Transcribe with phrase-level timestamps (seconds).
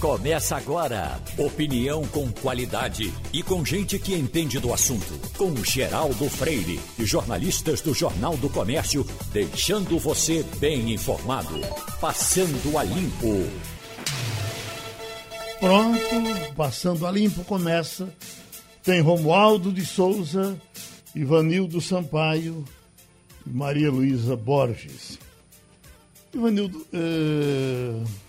[0.00, 1.18] Começa agora.
[1.38, 5.18] Opinião com qualidade e com gente que entende do assunto.
[5.38, 11.58] Com Geraldo Freire e jornalistas do Jornal do Comércio, deixando você bem informado.
[11.98, 13.48] Passando a limpo.
[15.58, 18.06] Pronto, passando a limpo começa.
[18.82, 20.60] Tem Romualdo de Souza,
[21.14, 22.62] Ivanildo Sampaio
[23.46, 25.18] e Maria Luísa Borges.
[26.34, 28.25] Ivanildo, eh,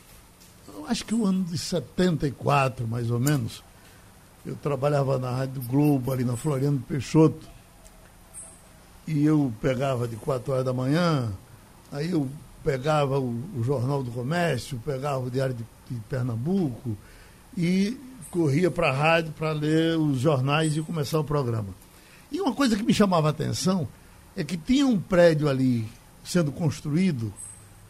[0.88, 3.64] acho que o ano de 74, mais ou menos,
[4.46, 7.46] eu trabalhava na Rádio Globo, ali na Floriano Peixoto,
[9.06, 11.32] e eu pegava de 4 horas da manhã,
[11.92, 12.28] aí eu
[12.64, 16.98] pegava o, o Jornal do Comércio, pegava o Diário de, de Pernambuco
[17.58, 17.98] e
[18.32, 21.70] corria para a rádio para ler os jornais e começar o programa.
[22.32, 23.88] E uma coisa que me chamava a atenção
[24.36, 25.88] é que tinha um prédio ali
[26.24, 27.34] sendo construído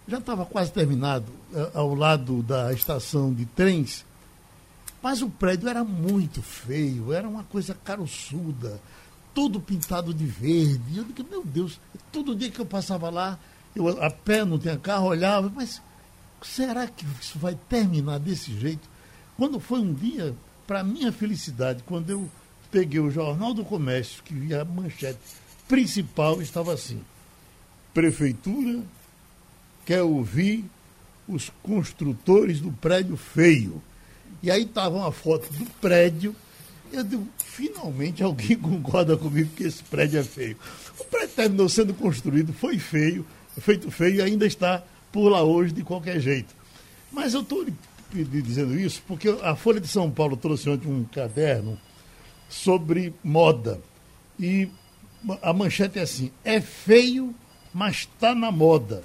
[0.07, 4.05] já estava quase terminado, eh, ao lado da estação de trens,
[5.01, 8.79] mas o prédio era muito feio, era uma coisa caroçuda,
[9.33, 10.97] todo pintado de verde.
[10.97, 11.79] Eu digo, meu Deus,
[12.11, 13.37] todo dia que eu passava lá,
[13.75, 15.81] eu a pé, não tinha carro, olhava, mas
[16.41, 18.89] será que isso vai terminar desse jeito?
[19.35, 20.33] Quando foi um dia,
[20.65, 22.29] para minha felicidade, quando eu
[22.71, 25.19] peguei o Jornal do Comércio, que a manchete
[25.67, 27.01] principal, estava assim:
[27.93, 28.81] Prefeitura
[29.87, 30.65] quer ouvir
[31.29, 33.81] os construtores do prédio feio.
[34.43, 36.35] E aí estava uma foto do prédio.
[36.91, 40.57] Eu digo, finalmente alguém concorda comigo que esse prédio é feio.
[40.99, 43.25] O prédio terminou sendo construído, foi feio,
[43.61, 46.53] feito feio e ainda está por lá hoje de qualquer jeito.
[47.09, 47.65] Mas eu estou
[48.11, 51.79] dizendo isso porque a Folha de São Paulo trouxe ontem um caderno
[52.49, 53.79] sobre moda.
[54.37, 54.67] E
[55.41, 57.33] a manchete é assim: é feio,
[57.73, 59.01] mas está na moda.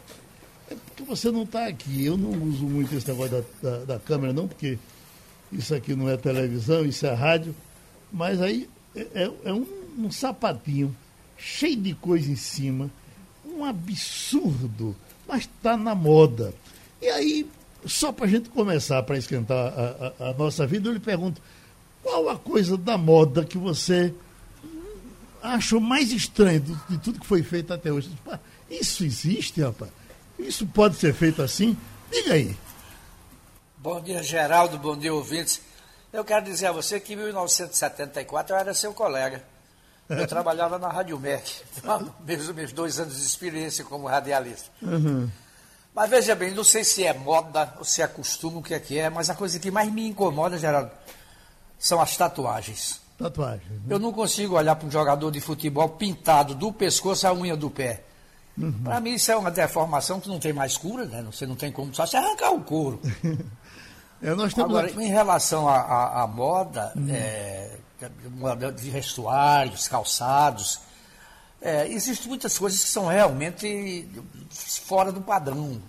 [0.72, 2.06] É porque você não está aqui.
[2.06, 4.78] Eu não uso muito esse negócio da, da, da, câmera, não, porque
[5.52, 7.54] isso aqui não é televisão, isso é rádio.
[8.10, 9.66] Mas aí é, é, é um,
[9.98, 10.96] um sapatinho
[11.36, 12.90] cheio de coisa em cima,
[13.44, 14.96] um absurdo,
[15.28, 16.54] mas está na moda.
[17.00, 17.46] E aí,
[17.84, 21.42] só para a gente começar, para esquentar a, a, a, nossa vida, eu lhe pergunto,
[22.02, 24.14] qual a coisa da moda que você
[25.42, 28.10] achou mais estranho de, de tudo que foi feito até hoje?
[28.70, 29.90] Isso existe, rapaz?
[30.42, 31.76] Isso pode ser feito assim?
[32.10, 32.56] Diga aí.
[33.78, 34.78] Bom dia, Geraldo.
[34.78, 35.60] Bom dia, ouvintes.
[36.12, 39.42] Eu quero dizer a você que em 1974 eu era seu colega.
[40.08, 41.62] Eu trabalhava na Rádio MEC,
[42.24, 44.68] mesmo meus dois anos de experiência como radialista.
[44.82, 45.30] Uhum.
[45.94, 48.80] Mas veja bem, não sei se é moda ou se é costume, o que é
[48.80, 50.90] que é, mas a coisa que mais me incomoda, Geraldo,
[51.78, 53.00] são as tatuagens.
[53.18, 53.70] Tatuagens.
[53.70, 53.94] Né?
[53.94, 57.70] Eu não consigo olhar para um jogador de futebol pintado do pescoço à unha do
[57.70, 58.04] pé.
[58.56, 58.72] Uhum.
[58.84, 61.22] Para mim, isso é uma deformação que não tem mais cura, né?
[61.30, 63.00] Você não tem como só se arrancar o couro.
[64.22, 67.08] é, nós temos Agora, em relação à moda, uhum.
[67.10, 67.78] é,
[68.76, 70.80] de vestuários, calçados,
[71.60, 74.08] é, existem muitas coisas que são realmente
[74.84, 75.80] fora do padrão.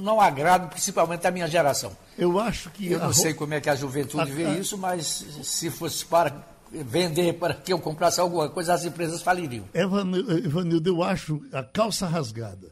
[0.00, 1.92] Não agradam principalmente a minha geração.
[2.16, 2.90] Eu acho que.
[2.90, 6.51] Eu não sei como é que a juventude a, vê isso, mas se fosse para
[6.72, 9.68] vender para que eu comprasse alguma coisa, as empresas faliriam.
[9.74, 12.70] Evanildo, eu acho a calça rasgada.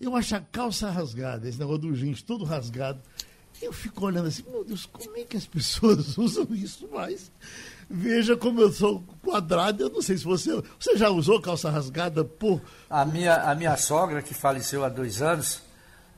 [0.00, 3.00] Eu acho a calça rasgada, esse negócio do jeans todo rasgado.
[3.60, 7.30] Eu fico olhando assim, meu Deus, como é que as pessoas usam isso mais?
[7.88, 10.50] Veja como eu sou quadrado, eu não sei se você.
[10.78, 12.62] Você já usou calça rasgada por.
[12.88, 15.60] A minha, a minha sogra, que faleceu há dois anos,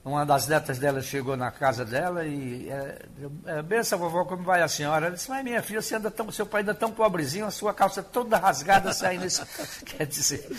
[0.04, 3.02] uma das netas dela chegou na casa dela e é,
[3.46, 5.06] é, benção, vovó, como vai a senhora?
[5.06, 7.72] Ela disse, mas minha filha, você anda tão, seu pai ainda tão pobrezinho, a sua
[7.72, 9.24] calça toda rasgada saindo.
[9.24, 9.46] Isso.
[9.86, 10.50] Quer dizer,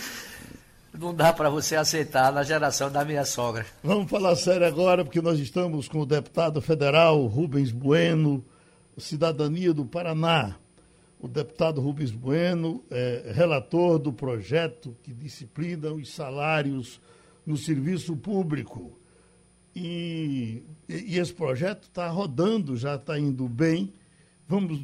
[0.98, 3.66] não dá para você aceitar na geração da minha sogra.
[3.82, 8.42] Vamos falar sério agora, porque nós estamos com o deputado federal Rubens Bueno,
[8.96, 10.56] Cidadania do Paraná.
[11.20, 16.98] O deputado Rubens Bueno é relator do projeto que disciplina os salários
[17.44, 18.98] no serviço público.
[19.74, 23.92] E, e esse projeto está rodando, já está indo bem.
[24.48, 24.80] Vamos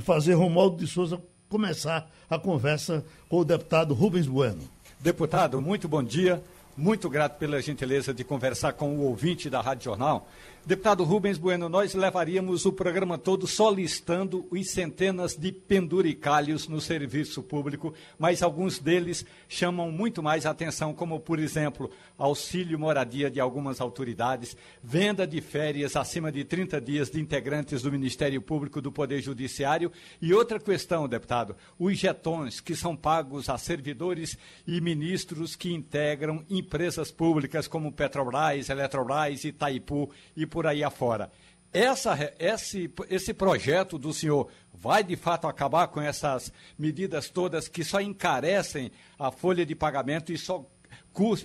[0.00, 4.62] fazer Romualdo de Souza começar a conversa com o deputado Rubens Bueno.
[4.98, 6.42] Deputado, muito bom dia.
[6.74, 10.26] Muito grato pela gentileza de conversar com o ouvinte da Rádio Jornal.
[10.64, 16.80] Deputado Rubens Bueno, nós levaríamos o programa todo só listando os centenas de penduricalhos no
[16.80, 23.40] serviço público, mas alguns deles chamam muito mais atenção, como, por exemplo, auxílio moradia de
[23.40, 28.92] algumas autoridades, venda de férias acima de 30 dias de integrantes do Ministério Público do
[28.92, 29.90] Poder Judiciário.
[30.20, 36.44] E outra questão, deputado, os jetões que são pagos a servidores e ministros que integram
[36.48, 41.30] empresas públicas como Petrobras, Eletrobras, Itaipu e por aí afora.
[41.72, 47.82] Essa, esse, esse projeto do senhor vai de fato acabar com essas medidas todas que
[47.82, 50.66] só encarecem a folha de pagamento e só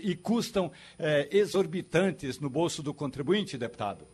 [0.02, 4.06] e custam é, exorbitantes no bolso do contribuinte, deputado?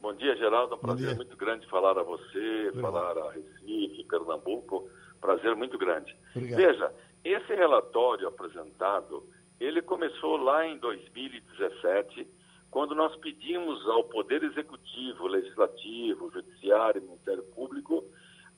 [0.00, 0.74] Bom dia, Geraldo.
[0.74, 2.80] É um prazer muito grande falar a você, Obrigado.
[2.80, 4.88] falar a Recife, Pernambuco.
[5.20, 6.14] Prazer muito grande.
[6.34, 6.60] Obrigado.
[6.60, 6.94] Veja,
[7.24, 9.26] esse relatório apresentado,
[9.58, 12.26] ele começou lá em 2017,
[12.74, 18.04] quando nós pedimos ao Poder Executivo, Legislativo, Judiciário e Ministério Público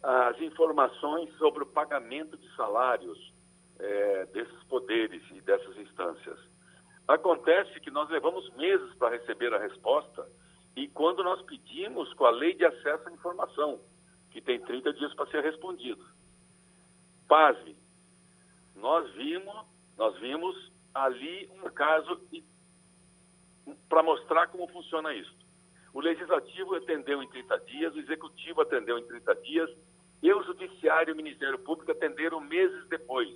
[0.03, 3.35] as informações sobre o pagamento de salários
[3.79, 6.39] é, desses poderes e dessas instâncias.
[7.07, 10.27] Acontece que nós levamos meses para receber a resposta
[10.75, 13.79] e quando nós pedimos com a lei de acesso à informação,
[14.31, 16.03] que tem 30 dias para ser respondido.
[17.29, 17.77] Pasme,
[18.75, 19.67] nós vimos,
[19.99, 22.17] nós vimos ali um caso
[23.89, 25.35] para mostrar como funciona isso.
[25.93, 29.71] O legislativo atendeu em 30 dias, o executivo atendeu em 30 dias,
[30.23, 33.29] e o judiciário e o Ministério Público atenderam meses depois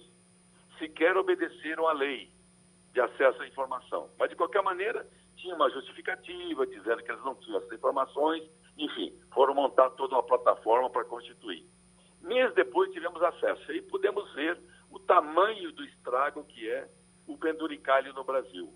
[0.80, 2.32] sequer obedeceram à lei
[2.92, 4.10] de acesso à informação.
[4.18, 5.06] Mas, de qualquer maneira,
[5.36, 8.42] tinha uma justificativa dizendo que eles não tinham essas informações.
[8.76, 11.64] Enfim, foram montar toda uma plataforma para constituir.
[12.20, 14.58] Meses depois tivemos acesso e pudemos ver
[14.90, 16.88] o tamanho do estrago que é
[17.26, 18.72] o penduricalho no Brasil.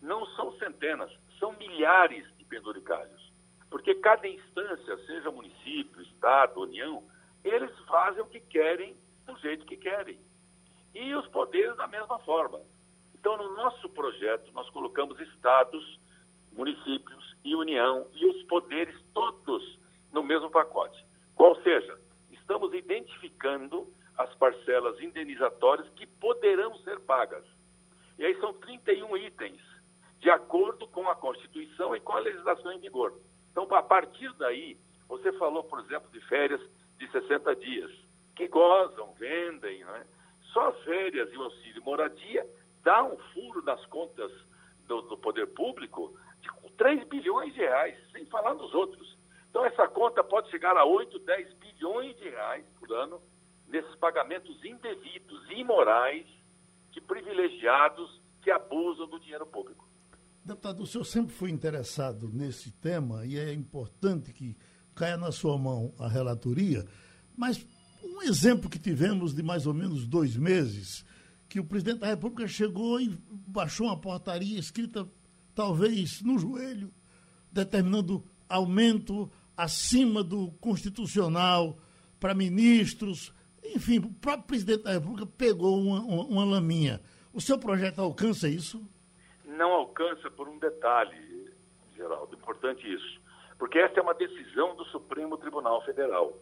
[0.00, 3.32] Não são centenas, são milhares de penduricalhos.
[3.70, 7.02] Porque cada instância, seja município, Estado, União,
[7.44, 8.96] eles fazem o que querem
[9.26, 10.18] do jeito que querem
[10.94, 12.60] e os poderes da mesma forma.
[13.14, 16.00] Então, no nosso projeto, nós colocamos estados,
[16.52, 19.78] municípios e União e os poderes todos
[20.12, 21.04] no mesmo pacote.
[21.34, 21.98] Qual seja,
[22.30, 27.44] estamos identificando as parcelas indenizatórias que poderão ser pagas.
[28.18, 29.60] E aí são 31 itens,
[30.20, 33.14] de acordo com a Constituição e com a legislação em vigor.
[33.50, 34.78] Então, a partir daí,
[35.08, 36.60] você falou, por exemplo, de férias
[36.98, 37.90] de 60 dias,
[38.34, 40.06] que gozam, vendem, né?
[40.52, 42.46] Só as férias e o auxílio moradia
[42.82, 44.30] dá um furo nas contas
[44.86, 49.16] do, do poder público de 3 bilhões de reais, sem falar nos outros.
[49.50, 53.20] Então, essa conta pode chegar a 8, 10 bilhões de reais por ano
[53.68, 56.26] nesses pagamentos indevidos, imorais,
[56.90, 59.85] de privilegiados que abusam do dinheiro público.
[60.46, 64.56] Deputado, o senhor sempre foi interessado nesse tema e é importante que
[64.94, 66.86] caia na sua mão a relatoria,
[67.36, 67.66] mas
[68.04, 71.04] um exemplo que tivemos de mais ou menos dois meses,
[71.48, 75.04] que o presidente da República chegou e baixou uma portaria escrita,
[75.52, 76.94] talvez, no joelho,
[77.50, 81.76] determinando aumento acima do constitucional
[82.20, 83.32] para ministros.
[83.64, 87.00] Enfim, o próprio presidente da República pegou uma, uma, uma laminha.
[87.32, 88.88] O seu projeto alcança isso?
[89.56, 91.52] Não alcança por um detalhe,
[91.94, 93.20] Geraldo, importante isso.
[93.58, 96.32] Porque essa é uma decisão do Supremo Tribunal Federal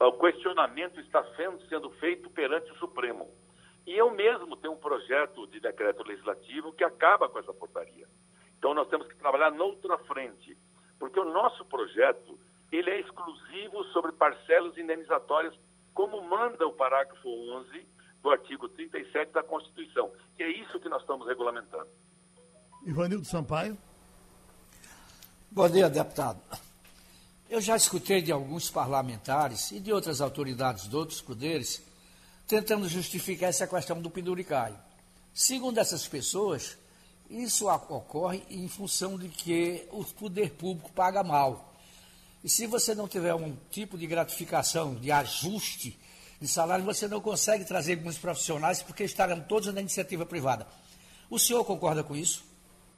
[0.00, 3.30] o questionamento está sendo, sendo feito perante o Supremo.
[3.86, 8.06] E eu mesmo tenho um projeto de decreto legislativo que acaba com essa portaria.
[8.58, 10.56] Então nós temos que trabalhar noutra frente,
[10.98, 12.38] porque o nosso projeto
[12.72, 15.54] ele é exclusivo sobre parcelas indenizatórias,
[15.92, 17.86] como manda o parágrafo 11
[18.20, 20.12] do artigo 37 da Constituição.
[20.38, 21.88] E é isso que nós estamos regulamentando.
[22.86, 23.78] Ivanildo Sampaio.
[25.50, 26.38] Bom dia, deputado.
[27.48, 31.80] Eu já escutei de alguns parlamentares e de outras autoridades de outros poderes
[32.46, 34.76] tentando justificar essa questão do penduricário.
[35.32, 36.76] Segundo essas pessoas,
[37.30, 41.72] isso ocorre em função de que o poder público paga mal.
[42.42, 45.98] E se você não tiver um tipo de gratificação, de ajuste
[46.38, 50.66] de salário, você não consegue trazer bons profissionais porque estarão todos na iniciativa privada.
[51.30, 52.52] O senhor concorda com isso?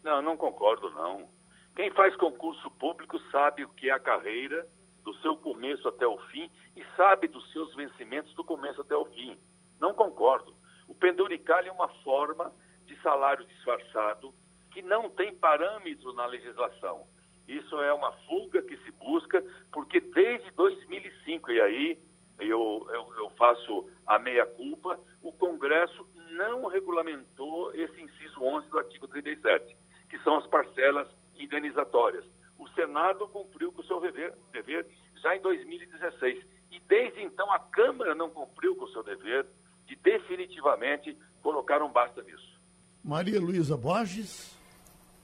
[0.06, 1.28] Não, não concordo não.
[1.74, 4.64] Quem faz concurso público sabe o que é a carreira,
[5.02, 9.04] do seu começo até o fim, e sabe dos seus vencimentos do começo até o
[9.06, 9.36] fim.
[9.80, 10.54] Não concordo.
[10.86, 12.52] O penduricalho é uma forma
[12.84, 14.32] de salário disfarçado
[14.70, 17.04] que não tem parâmetro na legislação.
[17.48, 21.98] Isso é uma fuga que se busca, porque desde 2005, e aí
[22.38, 29.08] eu, eu, eu faço a meia-culpa, o Congresso não regulamentou esse inciso 11 do artigo
[29.08, 29.76] 37,
[30.08, 31.08] que são as parcelas
[31.38, 32.24] indenizatórias.
[32.58, 34.86] O Senado cumpriu com o seu dever, dever
[35.22, 36.44] já em 2016.
[36.70, 39.46] E desde então a Câmara não cumpriu com o seu dever
[39.86, 42.60] de definitivamente colocar um basta nisso.
[43.04, 44.56] Maria Luísa Borges.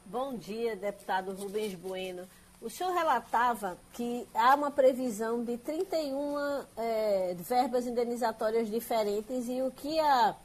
[0.07, 2.29] Bom dia, deputado Rubens Bueno.
[2.61, 9.73] O senhor relatava que há uma previsão de 31 é, verbas indenizatórias diferentes e o
[9.73, 10.37] que a,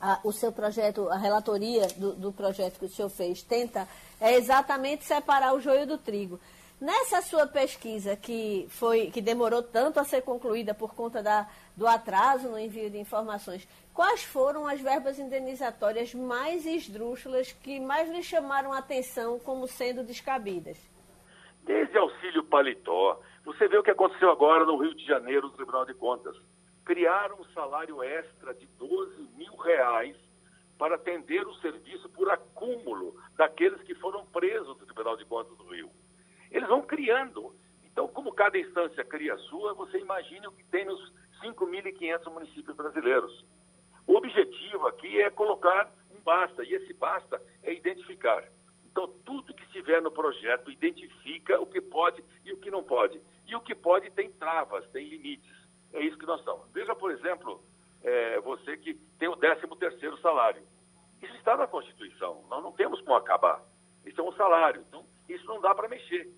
[0.00, 3.88] a, o seu projeto, a relatoria do, do projeto que o senhor fez, tenta
[4.20, 6.38] é exatamente separar o joio do trigo.
[6.80, 11.86] Nessa sua pesquisa, que, foi, que demorou tanto a ser concluída por conta da, do
[11.86, 18.22] atraso no envio de informações, quais foram as verbas indenizatórias mais esdrúxulas que mais lhe
[18.22, 20.76] chamaram a atenção como sendo descabidas?
[21.62, 23.18] Desde auxílio paletó.
[23.44, 26.36] Você vê o que aconteceu agora no Rio de Janeiro, no Tribunal de Contas.
[26.84, 30.16] Criaram um salário extra de 12 mil reais
[30.78, 35.64] para atender o serviço por acúmulo daqueles que foram presos no Tribunal de Contas do
[35.64, 35.90] Rio.
[36.50, 37.54] Eles vão criando.
[37.84, 41.12] Então, como cada instância cria a sua, você imagine o que tem nos
[41.42, 43.44] 5.500 municípios brasileiros.
[44.06, 48.44] O objetivo aqui é colocar um basta, e esse basta é identificar.
[48.84, 53.20] Então, tudo que estiver no projeto identifica o que pode e o que não pode.
[53.46, 55.63] E o que pode tem travas, tem limites.
[55.94, 56.70] É isso que nós estamos.
[56.72, 57.62] Veja, por exemplo,
[58.02, 60.62] é, você que tem o 13 terceiro salário.
[61.22, 62.44] Isso está na Constituição.
[62.50, 63.62] Nós não temos como acabar.
[64.04, 64.84] Isso é um salário.
[64.88, 66.28] Então, isso não dá para mexer.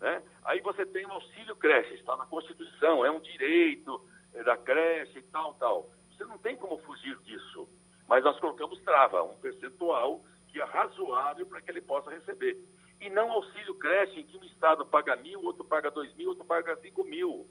[0.00, 0.22] Né?
[0.44, 5.18] Aí você tem o auxílio creche, está na Constituição, é um direito é da creche
[5.18, 5.90] e tal, tal.
[6.10, 7.68] Você não tem como fugir disso.
[8.08, 12.58] Mas nós colocamos trava, um percentual que é razoável para que ele possa receber.
[13.00, 16.44] E não auxílio creche em que um Estado paga mil, outro paga dois mil, outro
[16.44, 17.48] paga cinco mil.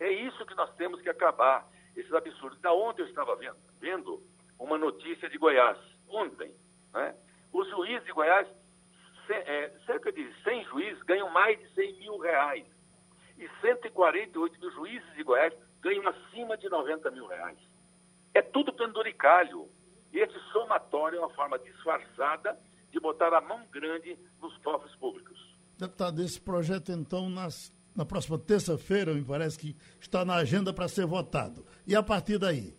[0.00, 2.60] É isso que nós temos que acabar, esses absurdos.
[2.60, 4.22] Da ontem eu estava vendo, vendo
[4.58, 6.54] uma notícia de Goiás, ontem.
[6.92, 7.14] Né?
[7.52, 8.48] Os juízes de Goiás,
[9.28, 12.66] é, cerca de 100 juízes, ganham mais de 100 mil reais.
[13.38, 17.58] E 148 mil juízes de Goiás ganham acima de 90 mil reais.
[18.32, 19.68] É tudo penduricalho.
[20.12, 22.58] E esse somatório é uma forma disfarçada
[22.90, 25.54] de botar a mão grande nos cofres públicos.
[25.76, 30.88] Deputado, esse projeto, então, nas, na próxima terça-feira, me parece que está na agenda para
[30.88, 31.64] ser votado.
[31.86, 32.74] E a partir daí?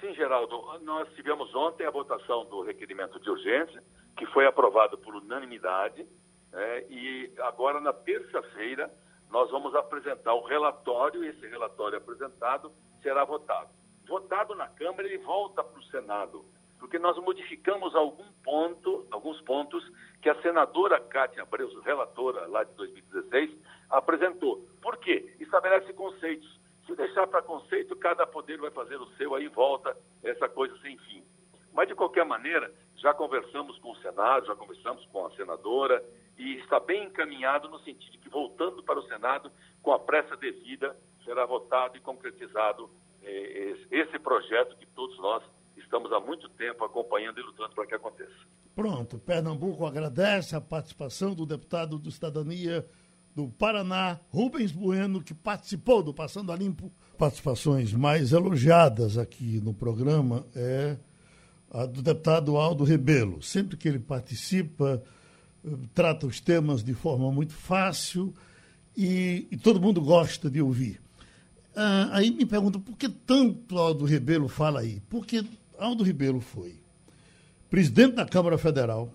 [0.00, 0.78] Sim, Geraldo.
[0.82, 3.82] Nós tivemos ontem a votação do requerimento de urgência,
[4.16, 6.06] que foi aprovado por unanimidade.
[6.52, 8.90] É, e agora, na terça-feira,
[9.30, 13.68] nós vamos apresentar o relatório, e esse relatório apresentado será votado.
[14.08, 16.44] Votado na Câmara, ele volta para o Senado,
[16.78, 19.84] porque nós modificamos algum ponto, alguns pontos
[20.20, 23.50] que a senadora Cátia Abreu, relatora lá de 2016,
[23.90, 24.66] apresentou.
[24.80, 25.34] Por quê?
[25.40, 26.60] Estabelece conceitos.
[26.86, 30.96] Se deixar para conceito, cada poder vai fazer o seu, aí volta essa coisa sem
[30.98, 31.22] fim.
[31.72, 36.04] Mas, de qualquer maneira, já conversamos com o Senado, já conversamos com a senadora,
[36.36, 40.36] e está bem encaminhado no sentido de que, voltando para o Senado, com a pressa
[40.36, 42.90] devida, será votado e concretizado
[43.22, 45.42] eh, esse projeto que todos nós
[45.76, 48.34] estamos há muito tempo acompanhando e lutando para que aconteça.
[48.74, 52.86] Pronto, Pernambuco agradece a participação do deputado do Cidadania
[53.34, 56.92] do Paraná, Rubens Bueno, que participou do Passando a Limpo.
[57.16, 60.96] Participações mais elogiadas aqui no programa é
[61.70, 63.42] a do deputado Aldo Rebelo.
[63.42, 65.02] Sempre que ele participa,
[65.94, 68.34] trata os temas de forma muito fácil
[68.96, 71.00] e, e todo mundo gosta de ouvir.
[71.76, 75.00] Ah, aí me pergunta por que tanto Aldo Rebelo fala aí?
[75.08, 75.44] Porque
[75.78, 76.80] Aldo Rebelo foi
[77.70, 79.14] presidente da Câmara Federal,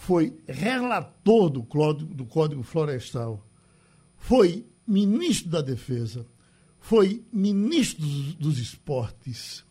[0.00, 3.46] foi relator do Código, do Código Florestal,
[4.16, 6.26] foi ministro da Defesa,
[6.78, 9.62] foi ministro dos, dos Esportes.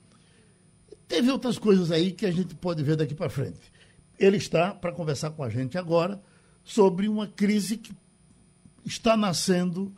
[1.08, 3.72] Teve outras coisas aí que a gente pode ver daqui para frente.
[4.20, 6.22] Ele está para conversar com a gente agora
[6.64, 7.92] sobre uma crise que
[8.86, 9.92] está nascendo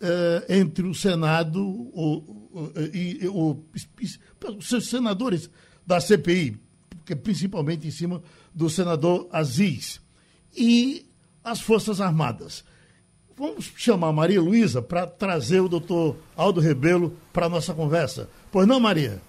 [0.00, 5.48] eh, entre o Senado o, e os senadores
[5.86, 8.20] da CPI, porque principalmente em cima
[8.58, 10.00] do senador Aziz,
[10.52, 11.06] e
[11.44, 12.64] as Forças Armadas.
[13.36, 18.28] Vamos chamar Maria Luísa para trazer o doutor Aldo Rebelo para a nossa conversa.
[18.50, 19.22] Pois não, Maria?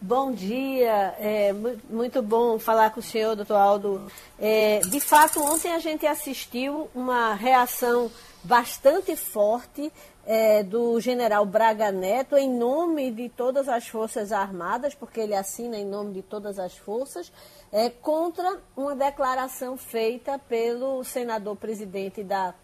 [0.00, 1.54] Bom dia, é
[1.88, 4.02] muito bom falar com o senhor, doutor Aldo.
[4.36, 8.10] É, de fato, ontem a gente assistiu uma reação
[8.42, 9.92] bastante forte
[10.32, 15.76] é, do general Braga Neto em nome de todas as Forças Armadas, porque ele assina
[15.76, 17.32] em nome de todas as forças,
[17.72, 22.54] é, contra uma declaração feita pelo senador presidente da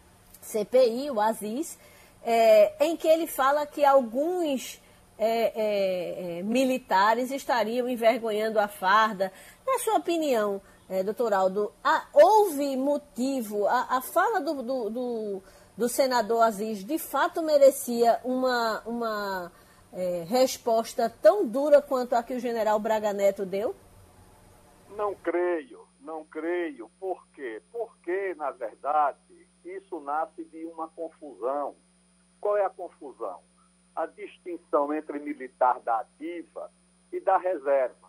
[0.40, 1.76] CPI, o Aziz,
[2.24, 4.80] é, em que ele fala que alguns
[5.18, 9.32] é, é, é, militares estariam envergonhando a farda.
[9.66, 10.60] Na sua opinião,
[11.04, 11.72] doutor Aldo,
[12.14, 15.42] houve motivo, a, a fala do, do, do,
[15.76, 19.52] do, senador Aziz de fato merecia uma, uma
[19.92, 23.74] é, resposta tão dura quanto a que o general Braga Neto deu?
[24.96, 26.90] Não creio, não creio.
[26.98, 27.62] Por quê?
[27.70, 29.18] Porque, na verdade,
[29.64, 31.74] isso nasce de uma confusão.
[32.40, 33.40] Qual é a confusão?
[33.96, 36.70] a distinção entre militar da ativa
[37.10, 38.06] e da reserva.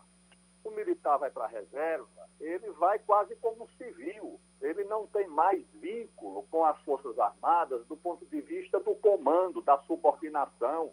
[0.62, 4.40] O militar vai para a reserva ele vai quase como civil.
[4.60, 9.60] Ele não tem mais vínculo com as Forças Armadas do ponto de vista do comando,
[9.62, 10.92] da subordinação.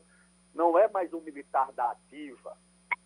[0.54, 2.58] Não é mais um militar da ativa.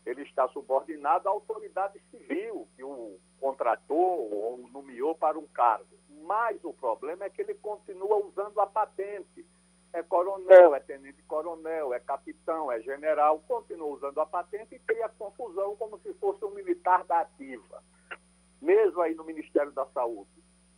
[0.05, 5.97] Ele está subordinado à autoridade civil que o contratou ou nomeou para um cargo.
[6.23, 9.45] Mas o problema é que ele continua usando a patente.
[9.91, 15.75] É coronel, é tenente-coronel, é capitão, é general, continua usando a patente e cria confusão
[15.77, 17.83] como se fosse um militar da ativa.
[18.61, 20.29] Mesmo aí no Ministério da Saúde,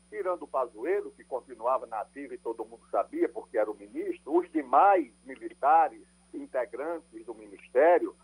[0.10, 4.38] tirando o Pazuello, que continuava na ativa e todo mundo sabia porque era o ministro,
[4.38, 6.02] os demais militares
[6.34, 8.16] integrantes do Ministério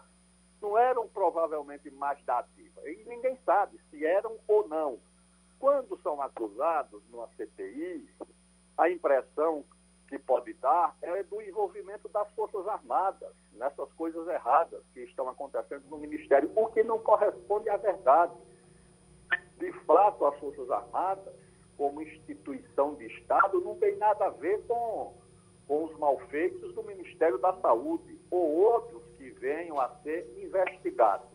[0.61, 2.89] não eram provavelmente mais da ativa.
[2.89, 4.99] E ninguém sabe se eram ou não.
[5.59, 8.07] Quando são acusados numa CPI,
[8.77, 9.63] a impressão
[10.07, 15.83] que pode dar é do envolvimento das Forças Armadas nessas coisas erradas que estão acontecendo
[15.89, 18.33] no Ministério, o que não corresponde à verdade.
[19.57, 21.33] De fato, as Forças Armadas,
[21.77, 25.13] como instituição de Estado, não tem nada a ver com,
[25.67, 31.27] com os malfeitos do Ministério da Saúde ou outros que venham a ser investigados.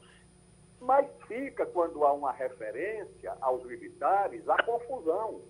[0.80, 5.40] Mas fica, quando há uma referência aos militares, a confusão.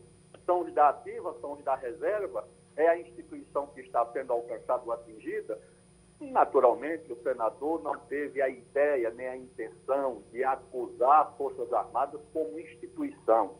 [0.44, 4.82] São os da ativa, são os da reserva, é a instituição que está sendo alcançada
[4.84, 5.58] ou atingida.
[6.30, 12.20] Naturalmente, o senador não teve a ideia nem a intenção de acusar as Forças Armadas
[12.32, 13.56] como instituição.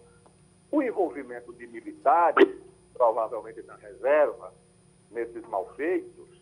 [0.71, 2.49] O envolvimento de militares,
[2.95, 4.54] provavelmente na reserva,
[5.11, 6.40] nesses malfeitos,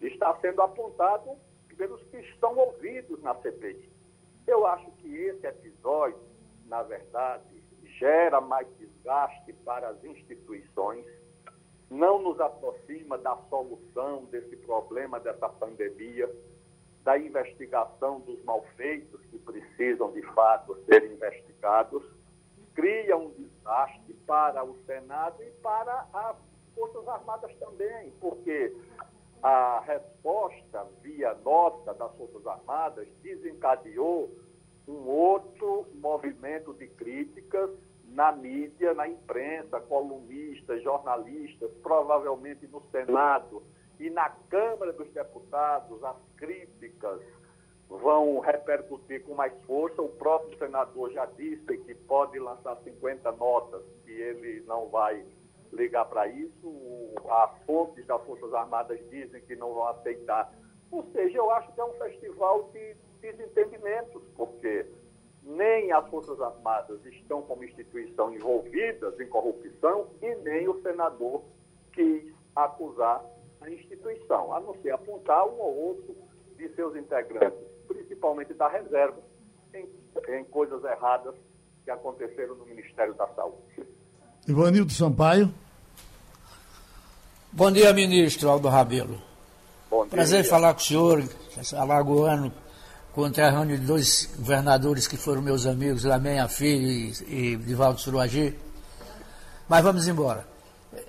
[0.00, 1.30] está sendo apontado
[1.76, 3.90] pelos que estão ouvidos na CPI.
[4.46, 6.20] Eu acho que esse episódio,
[6.66, 7.62] na verdade,
[7.98, 11.04] gera mais desgaste para as instituições,
[11.90, 16.30] não nos aproxima da solução desse problema, dessa pandemia,
[17.02, 22.02] da investigação dos malfeitos que precisam, de fato, ser investigados,
[22.74, 26.36] cria um desgaste para o Senado e para as
[26.74, 28.74] Forças Armadas também, porque
[29.42, 34.30] a resposta via nota das Forças Armadas desencadeou
[34.86, 37.70] um outro movimento de críticas
[38.10, 43.62] na mídia, na imprensa, colunistas, jornalistas, provavelmente no Senado
[43.98, 47.20] e na Câmara dos Deputados, as críticas
[47.88, 50.00] vão repercutir com mais força.
[50.00, 55.24] O próprio senador já disse que pode lançar 50 notas, que ele não vai
[55.72, 57.14] ligar para isso.
[57.28, 60.52] As fontes das Forças Armadas dizem que não vão aceitar.
[60.90, 64.86] Ou seja, eu acho que é um festival de desentendimentos, porque
[65.42, 71.42] nem as Forças Armadas estão como instituição envolvidas em corrupção e nem o senador
[71.92, 73.24] quis acusar
[73.60, 76.16] a instituição, a não ser apontar um ou outro
[76.56, 79.18] de seus integrantes, principalmente da reserva,
[79.74, 79.88] em,
[80.28, 81.34] em coisas erradas
[81.84, 83.86] que aconteceram no Ministério da Saúde.
[84.46, 85.52] Ivanildo Sampaio.
[87.52, 89.20] Bom dia, ministro Aldo Rabelo.
[89.90, 90.10] Bom dia.
[90.10, 91.22] Prazer em falar com o senhor,
[91.76, 92.52] alagoano,
[93.12, 98.56] conterrâneo de dois governadores que foram meus amigos, Lamenha Filho e, e Divaldo Suruagi.
[99.68, 100.46] Mas vamos embora.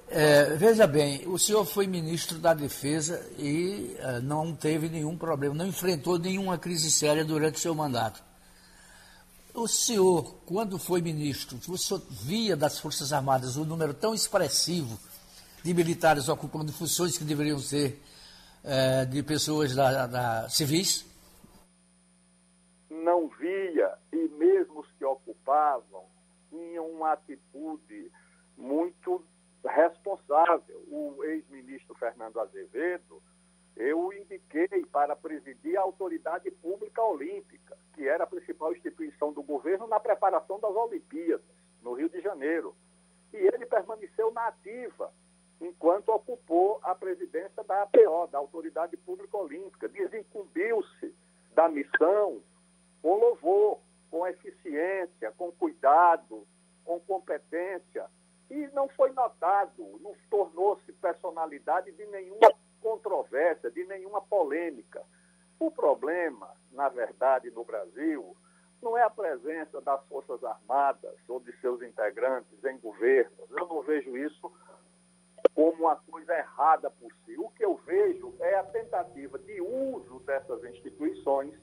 [0.10, 5.56] É, veja bem, o senhor foi ministro da Defesa e é, não teve nenhum problema,
[5.56, 8.22] não enfrentou nenhuma crise séria durante o seu mandato.
[9.54, 15.00] O senhor, quando foi ministro, o senhor via das Forças Armadas um número tão expressivo
[15.64, 18.02] de militares ocupando funções que deveriam ser
[18.64, 21.06] é, de pessoas da, da, civis?
[22.90, 24.88] Não via, e mesmo os
[26.50, 28.12] tinham uma atitude
[28.58, 29.24] muito
[29.66, 30.84] responsável.
[30.90, 33.22] O ex-ministro Fernando Azevedo
[33.76, 39.42] eu o indiquei para presidir a Autoridade Pública Olímpica, que era a principal instituição do
[39.42, 41.46] governo na preparação das Olimpíadas,
[41.82, 42.76] no Rio de Janeiro.
[43.34, 45.12] E ele permaneceu na ativa
[45.60, 49.88] enquanto ocupou a presidência da APO, da Autoridade Pública Olímpica.
[49.88, 51.16] Desincumbiu-se
[51.54, 52.42] da missão
[53.02, 53.80] com louvor,
[54.12, 56.45] com eficiência, com cuidado,
[56.84, 58.06] com competência.
[58.50, 65.02] E não foi notado, não tornou-se personalidade de nenhuma controvérsia, de nenhuma polêmica.
[65.58, 68.36] O problema, na verdade, no Brasil,
[68.82, 73.50] não é a presença das Forças Armadas ou de seus integrantes em governos.
[73.52, 74.52] Eu não vejo isso
[75.54, 77.38] como uma coisa errada por si.
[77.38, 81.54] O que eu vejo é a tentativa de uso dessas instituições,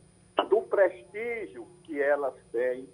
[0.48, 2.88] do prestígio que elas têm,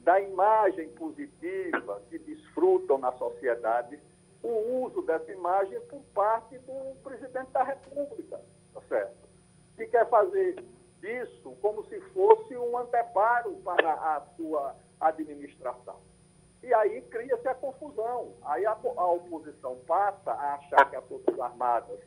[0.00, 3.98] da imagem positiva que desfrutam na sociedade
[4.42, 8.40] o uso dessa imagem por parte do presidente da República,
[8.74, 9.28] tá certo?
[9.76, 10.62] Que quer fazer
[11.02, 15.98] isso como se fosse um anteparo para a sua administração.
[16.62, 18.32] E aí cria-se a confusão.
[18.42, 22.00] Aí a, a, oposição passa a achar que as Forças Armadas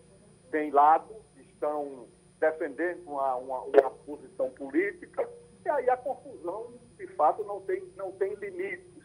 [0.49, 2.07] têm lado, estão
[2.39, 5.27] defendendo uma, uma, uma posição política,
[5.65, 8.95] e aí a confusão, de fato, não tem, não tem limites.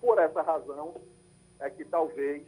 [0.00, 0.94] Por essa razão
[1.60, 2.46] é que talvez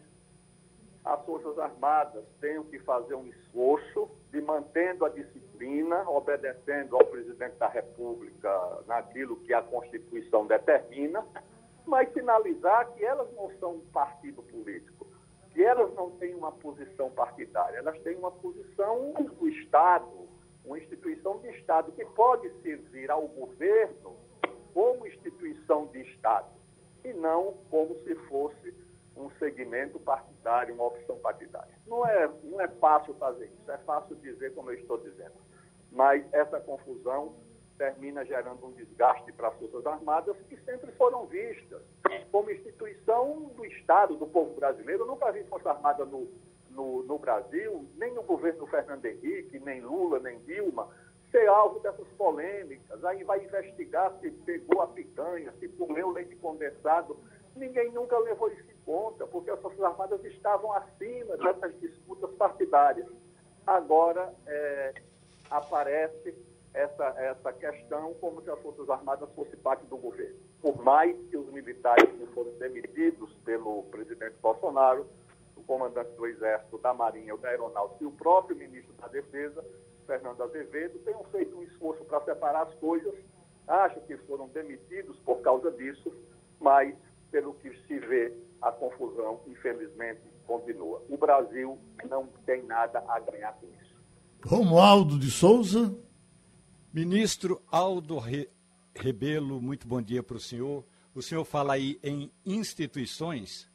[1.04, 7.56] as Forças Armadas tenham que fazer um esforço de mantendo a disciplina, obedecendo ao presidente
[7.56, 11.24] da República naquilo que a Constituição determina,
[11.86, 14.97] mas sinalizar que elas não são um partido político,
[15.58, 20.28] que elas não têm uma posição partidária, elas têm uma posição do Estado,
[20.64, 24.14] uma instituição de Estado que pode servir ao governo
[24.72, 26.46] como instituição de Estado
[27.04, 28.72] e não como se fosse
[29.16, 31.74] um segmento partidário, uma opção partidária.
[31.88, 35.34] Não é, não é fácil fazer isso, é fácil dizer como eu estou dizendo.
[35.90, 37.34] Mas essa confusão
[37.78, 41.80] termina gerando um desgaste para as Forças Armadas que sempre foram vistas
[42.32, 45.04] como instituição do Estado, do povo brasileiro.
[45.04, 46.28] Eu nunca vi Força Armada no,
[46.70, 50.88] no, no Brasil, nem no governo Fernando Henrique, nem Lula, nem Dilma,
[51.30, 53.02] ser alvo dessas polêmicas.
[53.04, 57.16] Aí vai investigar se pegou a picanha, se comeu leite condensado.
[57.54, 63.06] Ninguém nunca levou isso em conta, porque as Forças Armadas estavam acima dessas disputas partidárias.
[63.66, 64.94] Agora é,
[65.50, 66.34] aparece
[66.74, 70.36] essa, essa questão como se as Forças Armadas fossem parte do governo.
[70.60, 75.06] Por mais que os militares que foram demitidos pelo presidente Bolsonaro,
[75.56, 79.64] o comandante do Exército, da Marinha, da Aeronáutica e o próprio ministro da Defesa,
[80.06, 83.14] Fernando Azevedo, tenham feito um esforço para separar as coisas.
[83.66, 86.12] Acho que foram demitidos por causa disso,
[86.58, 86.94] mas,
[87.30, 91.02] pelo que se vê, a confusão, infelizmente, continua.
[91.08, 91.78] O Brasil
[92.08, 93.96] não tem nada a ganhar com isso.
[94.44, 95.94] Romualdo de Souza.
[96.92, 98.48] Ministro Aldo Re...
[98.94, 100.84] Rebelo, muito bom dia para o senhor.
[101.14, 103.68] O senhor fala aí em instituições.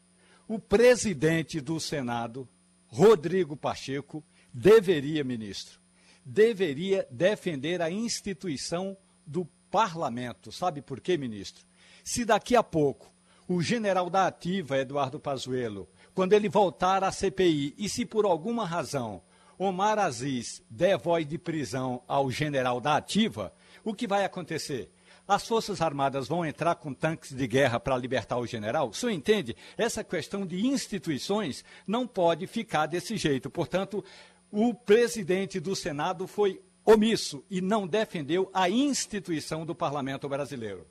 [0.47, 2.49] O presidente do Senado,
[2.87, 5.79] Rodrigo Pacheco, deveria, ministro,
[6.25, 8.97] deveria defender a instituição
[9.27, 10.51] do parlamento.
[10.51, 11.63] Sabe por quê, ministro?
[12.03, 13.13] Se daqui a pouco
[13.47, 18.65] o general da ativa, Eduardo Pazuello, quando ele voltar à CPI e se por alguma
[18.65, 19.21] razão
[19.57, 24.91] Omar Aziz der voz de prisão ao general da ativa, o que vai acontecer?
[25.27, 28.89] As Forças Armadas vão entrar com tanques de guerra para libertar o general?
[28.89, 29.55] O senhor entende?
[29.77, 33.49] Essa questão de instituições não pode ficar desse jeito.
[33.49, 34.03] Portanto,
[34.51, 40.85] o presidente do Senado foi omisso e não defendeu a instituição do parlamento brasileiro.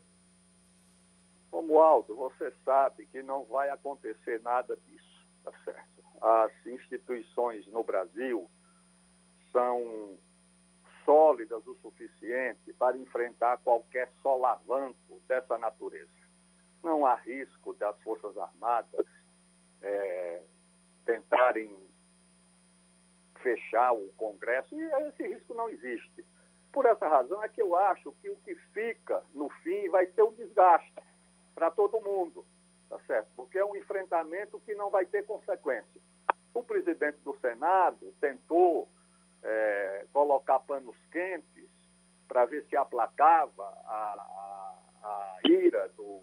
[1.52, 5.91] Romualdo, você sabe que não vai acontecer nada disso, tá certo?
[6.22, 8.48] As instituições no Brasil
[9.50, 10.16] são
[11.04, 16.10] sólidas o suficiente para enfrentar qualquer solavanco dessa natureza.
[16.82, 19.06] Não há risco das Forças Armadas
[19.82, 20.42] é,
[21.04, 21.76] tentarem
[23.42, 26.24] fechar o Congresso, e esse risco não existe.
[26.72, 30.22] Por essa razão é que eu acho que o que fica, no fim, vai ser
[30.22, 31.02] o desgaste
[31.52, 32.46] para todo mundo,
[32.88, 33.28] tá certo?
[33.34, 36.00] Porque é um enfrentamento que não vai ter consequência.
[36.54, 38.88] O presidente do Senado tentou
[39.42, 41.70] é, colocar panos quentes
[42.28, 44.14] para ver se aplacava a,
[45.02, 46.20] a, a ira do,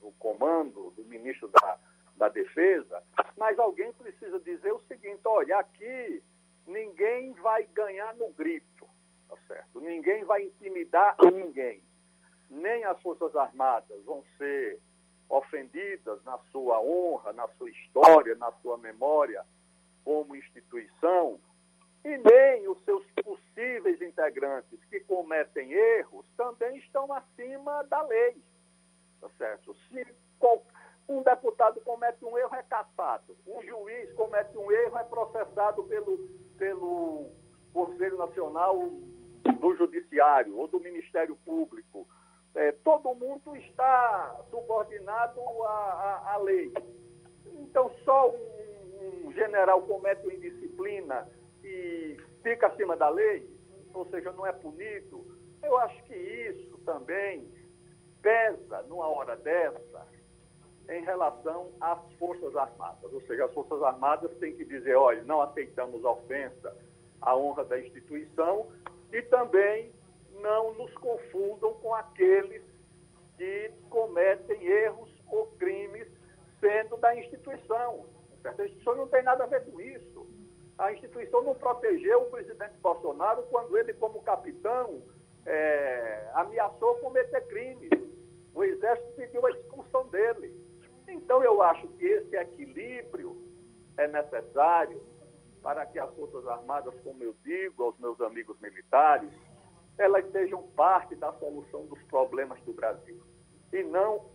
[0.00, 1.78] do, comando, do ministro da,
[2.16, 3.02] da Defesa,
[3.36, 6.22] mas alguém precisa dizer o seguinte: olha, aqui
[6.66, 8.88] ninguém vai ganhar no grito,
[9.28, 9.80] tá certo?
[9.80, 11.82] Ninguém vai intimidar ninguém.
[12.48, 14.80] Nem as Forças Armadas vão ser
[15.28, 19.44] ofendidas na sua honra, na sua história, na sua memória
[20.04, 21.38] como instituição,
[22.04, 28.36] e nem os seus possíveis integrantes que cometem erros também estão acima da lei.
[29.20, 29.74] Tá certo?
[29.88, 30.06] Se
[31.08, 33.36] um deputado comete um erro, é caçado.
[33.46, 36.18] Um juiz comete um erro, é processado pelo,
[36.58, 37.30] pelo
[37.72, 38.90] Conselho Nacional
[39.58, 42.06] do Judiciário ou do Ministério Público.
[42.54, 46.72] É, todo mundo está subordinado à, lei.
[47.46, 48.53] Então, só um
[49.24, 51.28] um general comete uma indisciplina
[51.62, 53.48] e fica acima da lei,
[53.92, 55.24] ou seja, não é punido,
[55.62, 57.48] eu acho que isso também
[58.22, 60.06] pesa numa hora dessa
[60.88, 63.12] em relação às Forças Armadas.
[63.12, 66.76] Ou seja, as Forças Armadas têm que dizer, olha, não aceitamos a ofensa
[67.20, 68.68] à honra da instituição
[69.12, 69.92] e também
[70.40, 72.62] não nos confundam com aqueles
[73.38, 76.06] que cometem erros ou crimes
[76.60, 78.06] sendo da instituição.
[78.44, 80.26] A instituição não tem nada a ver com isso.
[80.76, 85.02] A instituição não protegeu o presidente Bolsonaro quando ele, como capitão,
[85.46, 87.90] é, ameaçou cometer crimes.
[88.54, 90.54] O Exército pediu a expulsão dele.
[91.08, 93.36] Então, eu acho que esse equilíbrio
[93.96, 95.00] é necessário
[95.62, 99.30] para que as Forças Armadas, como eu digo aos meus amigos militares,
[99.96, 103.22] elas sejam parte da solução dos problemas do Brasil.
[103.72, 104.26] E não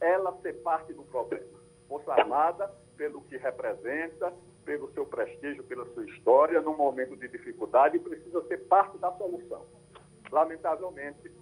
[0.00, 1.60] ela ser parte do problema.
[1.88, 4.30] Força Armada, pelo que representa,
[4.62, 9.64] pelo seu prestígio, pela sua história, num momento de dificuldade, precisa ser parte da solução.
[10.30, 11.32] Lamentavelmente,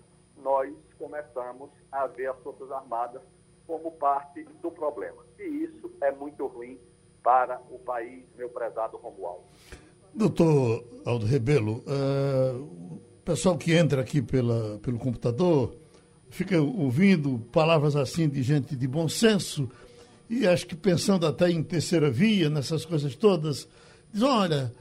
[0.41, 3.23] nós começamos a ver as Forças Armadas
[3.67, 5.17] como parte do problema.
[5.37, 6.79] E isso é muito ruim
[7.25, 9.43] para o país, meu prezado Romualdo.
[10.15, 15.75] Doutor Aldo Rebelo, uh, o pessoal que entra aqui pela, pelo computador
[16.31, 19.69] fica ouvindo palavras assim de gente de bom senso
[20.29, 23.69] e acho que pensando até em terceira via, nessas coisas todas,
[24.13, 24.73] diz, olha,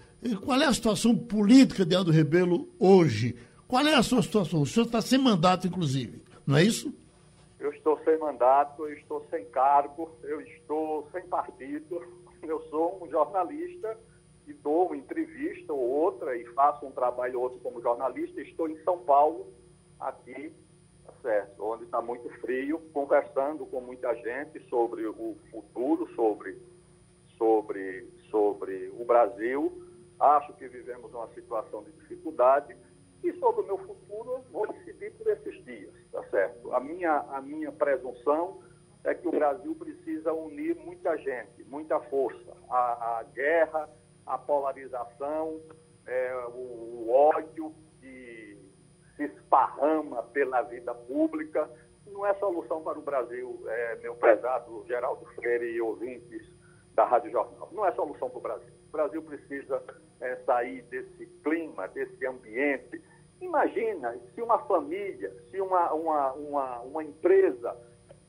[0.44, 3.36] qual é a situação política de Aldo Rebelo hoje?
[3.68, 4.62] Qual é a sua situação?
[4.62, 6.94] O senhor está sem mandato, inclusive, não é isso?
[7.60, 12.02] Eu estou sem mandato, eu estou sem cargo, eu estou sem partido,
[12.44, 13.98] eu sou um jornalista
[14.48, 18.42] e dou uma entrevista ou outra e faço um trabalho ou outro como jornalista.
[18.42, 19.48] Estou em São Paulo,
[20.00, 20.54] aqui,
[21.60, 26.58] onde está muito frio, conversando com muita gente sobre o futuro, sobre,
[27.38, 29.84] sobre, sobre o Brasil.
[30.20, 32.76] Acho que vivemos uma situação de dificuldade
[33.24, 36.74] e sobre o meu futuro vou decidir por esses dias, tá certo?
[36.74, 38.60] A minha, a minha presunção
[39.04, 42.54] é que o Brasil precisa unir muita gente, muita força.
[42.70, 43.90] A, a guerra,
[44.26, 45.62] a polarização,
[46.06, 47.74] é, o, o, ódio
[50.34, 51.70] pela vida pública,
[52.08, 56.48] não é solução para o Brasil, é, meu prezado Geraldo Freire e ouvintes
[56.94, 57.70] da Rádio Jornal.
[57.72, 58.74] Não é solução para o Brasil.
[58.88, 59.84] O Brasil precisa
[60.22, 63.02] é, sair desse clima, desse ambiente.
[63.42, 67.76] Imagina se uma família, se uma, uma, uma, uma empresa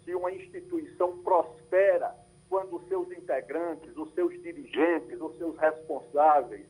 [0.08, 2.14] se uma instituição prospera
[2.48, 6.66] quando os seus integrantes, os seus dirigentes, os seus responsáveis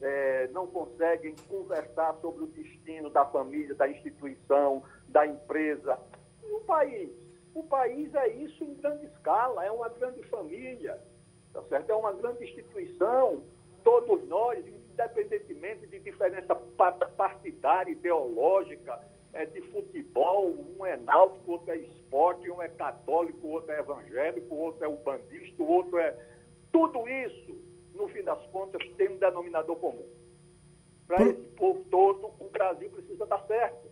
[0.00, 5.98] é, não conseguem conversar sobre o destino da família, da instituição, da empresa.
[6.42, 7.10] E o país?
[7.54, 11.00] O país é isso em grande escala, é uma grande família,
[11.52, 11.90] tá certo?
[11.90, 13.42] é uma grande instituição.
[13.82, 19.00] Todos nós, independentemente de diferença partidária, ideológica,
[19.32, 24.54] é de futebol, um é náutico, outro é esporte, um é católico, outro é evangélico,
[24.54, 26.16] outro é ubandista, o outro é.
[26.72, 27.54] Tudo isso,
[27.96, 30.06] no fim das contas, tem um denominador comum.
[31.06, 33.88] Para esse povo todo, o Brasil precisa dar certo.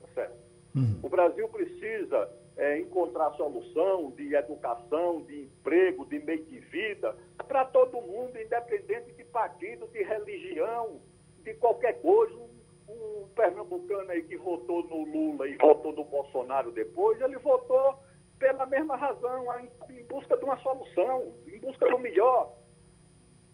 [0.00, 0.38] Tá certo?
[0.74, 1.00] Uhum.
[1.02, 7.64] O Brasil precisa é, encontrar solução de educação, de emprego, de meio de vida, para
[7.64, 11.00] todo mundo, independente de partido, de religião,
[11.42, 12.50] de qualquer coisa
[12.90, 17.98] um pernambucano aí que votou no Lula e votou no Bolsonaro depois, ele votou
[18.38, 19.44] pela mesma razão,
[19.90, 22.52] em busca de uma solução, em busca do melhor.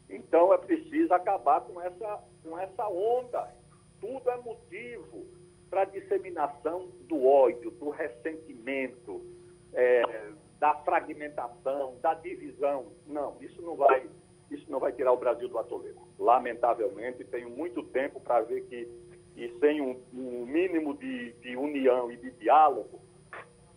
[0.08, 3.52] Então é preciso acabar com essa, com essa onda.
[4.00, 5.26] Tudo é motivo
[5.68, 9.24] para disseminação do ódio, do ressentimento,
[9.72, 12.92] é, da fragmentação, da divisão.
[13.06, 14.08] Não, isso não vai,
[14.50, 15.98] isso não vai tirar o Brasil do atoleiro.
[16.18, 18.88] Lamentavelmente, tenho muito tempo para ver que
[19.36, 22.98] e sem um, um mínimo de, de, união e de diálogo,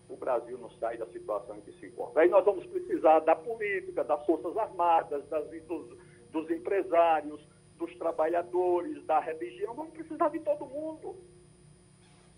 [0.08, 2.22] o Brasil não sai da situação em que se encontra.
[2.22, 5.98] Aí nós vamos precisar da política, das Forças Armadas, das, dos,
[6.32, 7.40] dos empresários,
[7.78, 11.16] dos trabalhadores, da religião, vamos precisar de todo mundo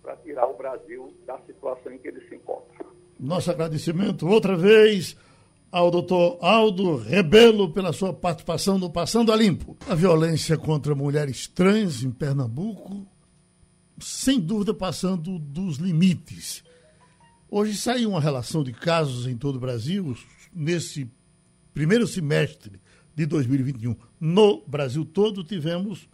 [0.02, 2.86] para tirar o Brasil da situação em que ele se encontra.
[3.20, 5.16] Nosso agradecimento outra vez
[5.72, 9.78] ao doutor Aldo Rebelo pela sua participação no Passando a Limpo.
[9.88, 13.08] A violência contra mulheres trans em Pernambuco,
[14.00, 16.64] sem dúvida passando dos limites.
[17.50, 20.16] Hoje saiu uma relação de casos em todo o Brasil,
[20.54, 21.10] nesse
[21.74, 22.82] primeiro semestre
[23.22, 23.96] de 2021.
[24.20, 26.10] No Brasil todo tivemos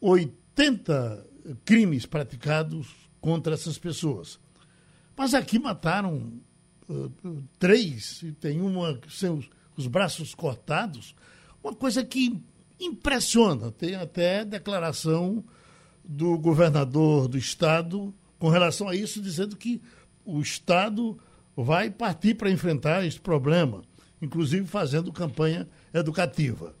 [0.00, 1.26] 80
[1.64, 2.88] crimes praticados
[3.20, 4.38] contra essas pessoas.
[5.16, 6.32] Mas aqui mataram
[7.58, 11.14] três, e tem uma sem os, os braços cortados,
[11.62, 12.42] uma coisa que
[12.80, 13.70] impressiona.
[13.70, 15.44] Tem até declaração
[16.02, 19.80] do governador do estado com relação a isso, dizendo que
[20.24, 21.18] o estado
[21.56, 23.82] vai partir para enfrentar esse problema,
[24.20, 26.74] inclusive fazendo campanha educativa.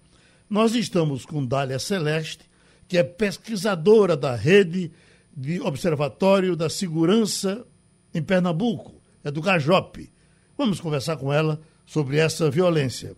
[0.50, 2.50] Nós estamos com Dália Celeste,
[2.86, 4.92] que é pesquisadora da rede
[5.34, 7.64] de Observatório da Segurança
[8.12, 10.12] em Pernambuco é do Gajope.
[10.56, 13.16] Vamos conversar com ela sobre essa violência.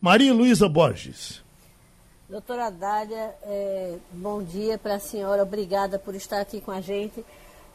[0.00, 1.42] Maria Luísa Borges.
[2.28, 7.24] Doutora Dália, é, bom dia para a senhora, obrigada por estar aqui com a gente.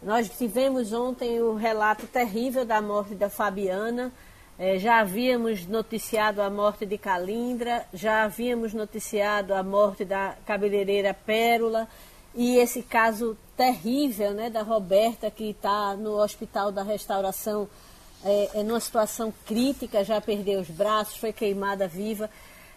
[0.01, 4.13] Nós tivemos ontem o relato terrível da morte da Fabiana.
[4.57, 11.13] É, já havíamos noticiado a morte de Calindra, já havíamos noticiado a morte da cabeleireira
[11.13, 11.89] Pérola
[12.33, 17.67] e esse caso terrível né, da Roberta, que está no Hospital da Restauração,
[18.23, 22.29] é, é, numa situação crítica, já perdeu os braços, foi queimada viva.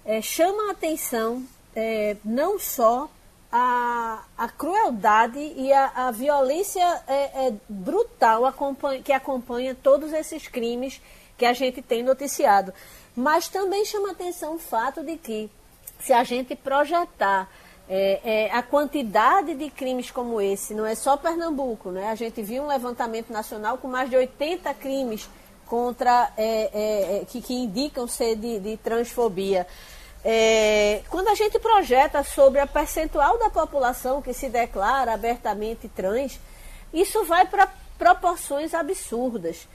[0.05, 1.45] É, chama a atenção
[1.77, 3.09] é, não só
[3.53, 8.43] a, a crueldade e a, a violência é, é, brutal
[9.05, 11.01] que acompanha todos esses crimes
[11.39, 12.75] que a gente tem noticiado.
[13.17, 15.51] Mas também chama atenção o fato de que,
[16.01, 17.49] se a gente projetar
[17.89, 22.11] é, é, a quantidade de crimes como esse, não é só Pernambuco, né?
[22.11, 25.29] a gente viu um levantamento nacional com mais de 80 crimes
[25.67, 29.67] contra é, é, é, que, que, indicam ser de, de transfobia.
[30.25, 36.39] É, quando a gente projeta sobre a percentual da população que se declara abertamente trans,
[36.93, 39.69] isso vai para proporções absurdas.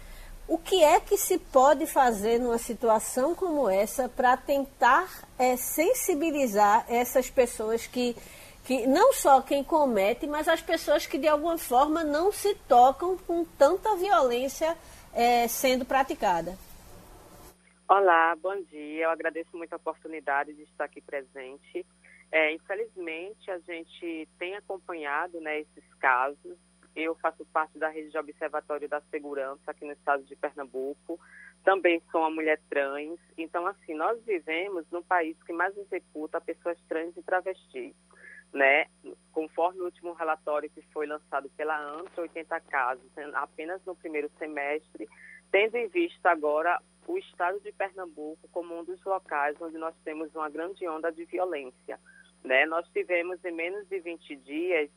[0.48, 5.08] O que é que se pode fazer numa situação como essa para tentar
[5.40, 8.14] é, sensibilizar essas pessoas que,
[8.66, 13.18] que, não só quem comete, mas as pessoas que de alguma forma não se tocam
[13.18, 14.78] com tanta violência
[15.14, 16.58] é, sendo praticada?
[17.88, 19.06] Olá, bom dia.
[19.06, 21.86] Eu agradeço muito a oportunidade de estar aqui presente.
[22.30, 26.58] É, infelizmente, a gente tem acompanhado né, esses casos
[26.96, 31.20] eu faço parte da rede de observatório da segurança aqui no estado de Pernambuco.
[31.64, 33.20] Também sou uma mulher trans.
[33.38, 37.96] Então, assim, nós vivemos no país que mais executa pessoas trans e travestis.
[38.54, 38.86] Né?
[39.32, 45.10] Conforme o último relatório que foi lançado pela ANTA, 80 casos apenas no primeiro semestre,
[45.52, 50.34] tendo em vista agora o estado de Pernambuco como um dos locais onde nós temos
[50.36, 52.00] uma grande onda de violência.
[52.44, 52.66] Né?
[52.66, 54.90] Nós tivemos em menos de 20 dias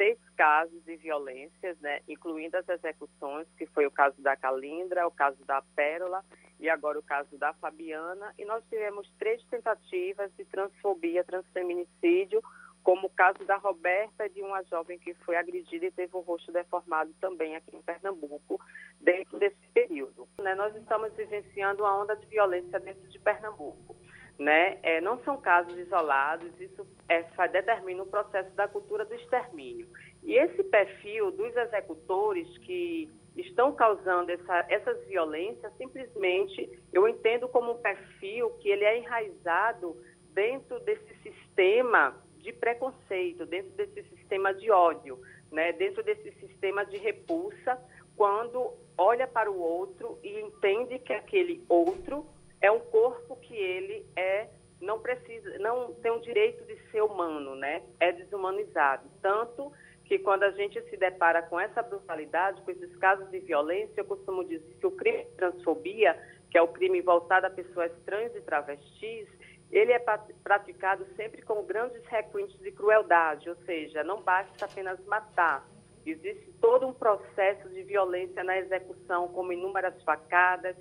[0.00, 5.10] seis casos de violências, né, incluindo as execuções, que foi o caso da Calindra, o
[5.10, 6.24] caso da Pérola
[6.58, 8.32] e agora o caso da Fabiana.
[8.38, 12.42] E nós tivemos três tentativas de transfobia, transfeminicídio,
[12.82, 16.50] como o caso da Roberta, de uma jovem que foi agredida e teve o rosto
[16.50, 18.58] deformado também aqui em Pernambuco,
[18.98, 20.26] dentro desse período.
[20.38, 23.99] Né, nós estamos vivenciando uma onda de violência dentro de Pernambuco
[24.40, 24.78] né?
[24.82, 29.86] É, não são casos isolados, isso é, determina o processo da cultura do extermínio.
[30.22, 37.72] E esse perfil dos executores que estão causando essa, essas violências, simplesmente eu entendo como
[37.72, 39.94] um perfil que ele é enraizado
[40.32, 45.20] dentro desse sistema de preconceito, dentro desse sistema de ódio,
[45.52, 45.70] né?
[45.74, 47.78] dentro desse sistema de repulsa,
[48.16, 52.26] quando olha para o outro e entende que aquele outro
[52.60, 54.48] é um corpo que ele é
[54.80, 57.82] não precisa, não tem o direito de ser humano, né?
[58.00, 59.08] É desumanizado.
[59.20, 59.70] Tanto
[60.06, 64.04] que quando a gente se depara com essa brutalidade, com esses casos de violência, eu
[64.04, 66.18] costumo dizer que o crime de transfobia,
[66.50, 69.28] que é o crime voltado a pessoas trans e travestis,
[69.70, 70.00] ele é
[70.42, 75.64] praticado sempre com grandes requintes de crueldade, ou seja, não basta apenas matar.
[76.04, 80.74] Existe todo um processo de violência na execução, como inúmeras facadas,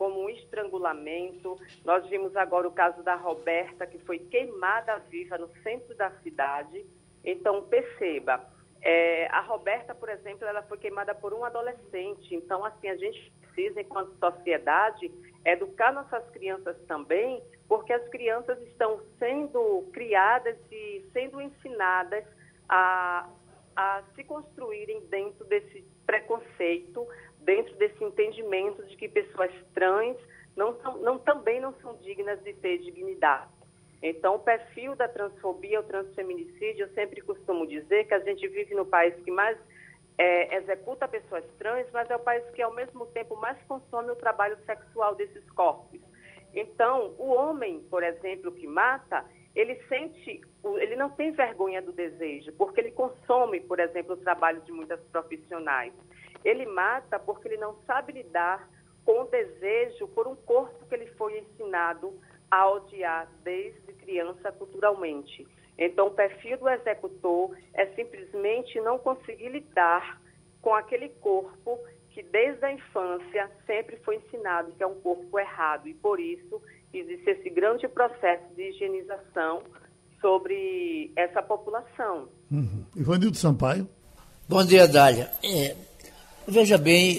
[0.00, 1.60] como um estrangulamento.
[1.84, 6.86] Nós vimos agora o caso da Roberta, que foi queimada viva no centro da cidade.
[7.22, 8.42] Então, perceba,
[8.80, 12.34] é, a Roberta, por exemplo, ela foi queimada por um adolescente.
[12.34, 15.12] Então, assim, a gente precisa, enquanto sociedade,
[15.44, 22.24] educar nossas crianças também, porque as crianças estão sendo criadas e sendo ensinadas
[22.66, 23.28] a,
[23.76, 27.06] a se construírem dentro desse preconceito,
[27.42, 30.16] dentro desse entendimento de que pessoas trans
[30.56, 33.50] não, não também não são dignas de ter dignidade.
[34.02, 38.74] Então, o perfil da transfobia, o transfeminicídio, eu sempre costumo dizer que a gente vive
[38.74, 39.58] no país que mais
[40.16, 44.16] é, executa pessoas trans, mas é o país que, ao mesmo tempo, mais consome o
[44.16, 46.00] trabalho sexual desses corpos.
[46.54, 49.24] Então, o homem, por exemplo, que mata,
[49.54, 50.40] ele sente,
[50.78, 55.00] ele não tem vergonha do desejo, porque ele consome, por exemplo, o trabalho de muitas
[55.12, 55.92] profissionais.
[56.44, 58.68] Ele mata porque ele não sabe lidar
[59.04, 62.12] com o desejo por um corpo que ele foi ensinado
[62.50, 65.46] a odiar desde criança culturalmente.
[65.78, 70.20] Então, o perfil do executor é simplesmente não conseguir lidar
[70.60, 71.78] com aquele corpo
[72.10, 76.60] que desde a infância sempre foi ensinado que é um corpo errado e por isso
[76.92, 79.62] existe esse grande processo de higienização
[80.20, 82.28] sobre essa população.
[82.50, 82.84] Uhum.
[82.94, 83.88] Ivanildo Sampaio.
[84.48, 85.30] Bom dia, Dália.
[85.42, 85.76] É,
[86.46, 87.18] Veja bem,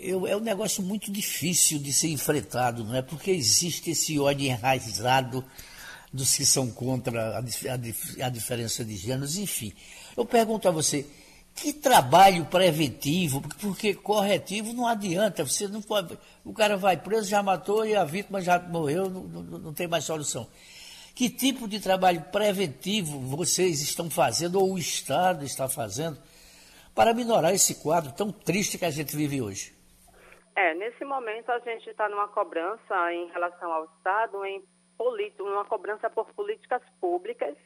[0.00, 3.02] eu, é um negócio muito difícil de ser enfrentado, não é?
[3.02, 5.44] Porque existe esse ódio enraizado
[6.12, 9.72] dos que são contra a, a, a diferença de gêneros, enfim.
[10.16, 11.06] Eu pergunto a você,
[11.54, 16.18] Que trabalho preventivo, porque corretivo não adianta, você não pode.
[16.44, 19.86] O cara vai preso, já matou e a vítima já morreu, não, não, não tem
[19.86, 20.46] mais solução.
[21.14, 26.18] Que tipo de trabalho preventivo vocês estão fazendo, ou o Estado está fazendo,
[26.94, 29.74] para minorar esse quadro tão triste que a gente vive hoje?
[30.54, 34.62] É, nesse momento a gente está numa cobrança em relação ao Estado, em
[35.40, 37.56] uma cobrança por políticas públicas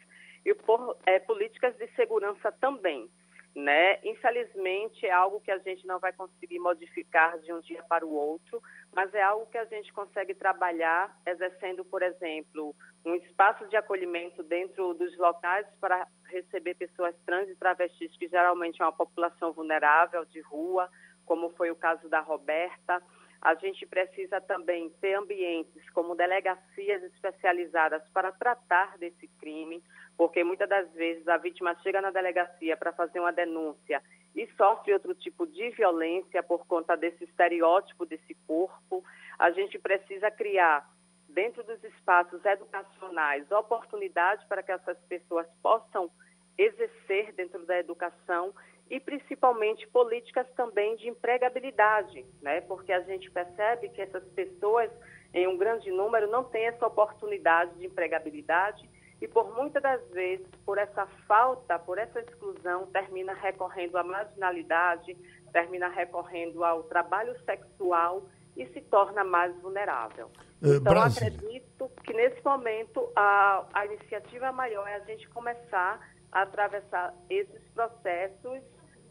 [0.44, 3.10] e por é, políticas de segurança também.
[3.56, 3.98] Né?
[4.04, 8.12] Infelizmente, é algo que a gente não vai conseguir modificar de um dia para o
[8.12, 8.62] outro,
[8.94, 14.42] mas é algo que a gente consegue trabalhar exercendo, por exemplo, um espaço de acolhimento
[14.42, 20.26] dentro dos locais para receber pessoas trans e travestis, que geralmente é uma população vulnerável
[20.26, 20.90] de rua,
[21.24, 23.02] como foi o caso da Roberta.
[23.40, 29.82] A gente precisa também ter ambientes como delegacias especializadas para tratar desse crime,
[30.16, 34.02] porque muitas das vezes a vítima chega na delegacia para fazer uma denúncia
[34.34, 39.04] e sofre outro tipo de violência por conta desse estereótipo desse corpo.
[39.38, 40.88] A gente precisa criar
[41.28, 46.10] dentro dos espaços educacionais oportunidades para que essas pessoas possam
[46.56, 48.54] exercer dentro da educação
[48.88, 52.60] e principalmente políticas também de empregabilidade, né?
[52.62, 54.90] Porque a gente percebe que essas pessoas
[55.34, 58.88] em um grande número não têm essa oportunidade de empregabilidade
[59.20, 65.16] e por muitas das vezes, por essa falta, por essa exclusão, termina recorrendo à marginalidade,
[65.52, 70.30] termina recorrendo ao trabalho sexual e se torna mais vulnerável.
[70.62, 76.00] É, então, acredito que nesse momento a, a iniciativa maior é a gente começar
[76.32, 78.60] a atravessar esses processos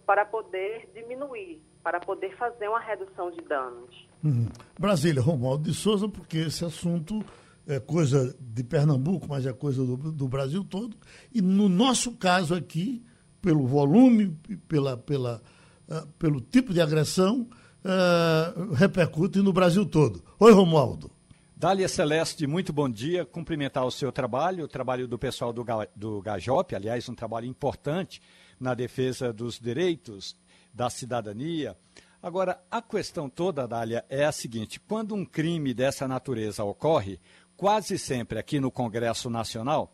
[0.05, 4.07] para poder diminuir, para poder fazer uma redução de danos.
[4.23, 4.49] Uhum.
[4.79, 7.23] Brasília, Romualdo de Souza, porque esse assunto
[7.67, 10.97] é coisa de Pernambuco, mas é coisa do, do Brasil todo.
[11.33, 13.03] E no nosso caso aqui,
[13.41, 14.37] pelo volume,
[14.67, 15.41] pela, pela,
[15.87, 17.47] uh, pelo tipo de agressão,
[17.83, 20.23] uh, repercute no Brasil todo.
[20.39, 21.11] Oi, Romualdo.
[21.55, 23.25] Dália Celeste, muito bom dia.
[23.25, 28.21] Cumprimentar o seu trabalho, o trabalho do pessoal do, do Gajop, aliás, um trabalho importante
[28.59, 30.35] na defesa dos direitos
[30.73, 31.75] da cidadania.
[32.21, 37.19] Agora, a questão toda, Dália, é a seguinte: quando um crime dessa natureza ocorre,
[37.57, 39.93] Quase sempre aqui no Congresso Nacional,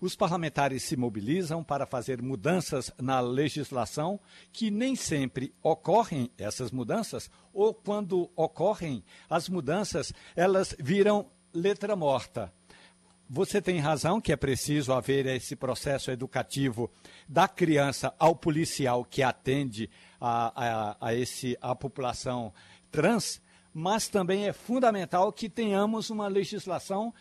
[0.00, 4.20] os parlamentares se mobilizam para fazer mudanças na legislação
[4.52, 12.52] que nem sempre ocorrem essas mudanças ou quando ocorrem as mudanças, elas viram letra morta.
[13.30, 16.90] Você tem razão que é preciso haver esse processo educativo
[17.28, 19.90] da criança ao policial que atende
[20.20, 22.52] a, a, a, esse, a população
[22.90, 23.40] trans,
[23.72, 27.12] mas também é fundamental que tenhamos uma legislação,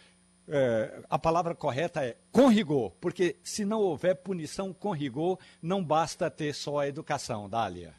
[0.47, 5.83] é, a palavra correta é com rigor, porque se não houver punição com rigor, não
[5.83, 7.93] basta ter só a educação, Dália.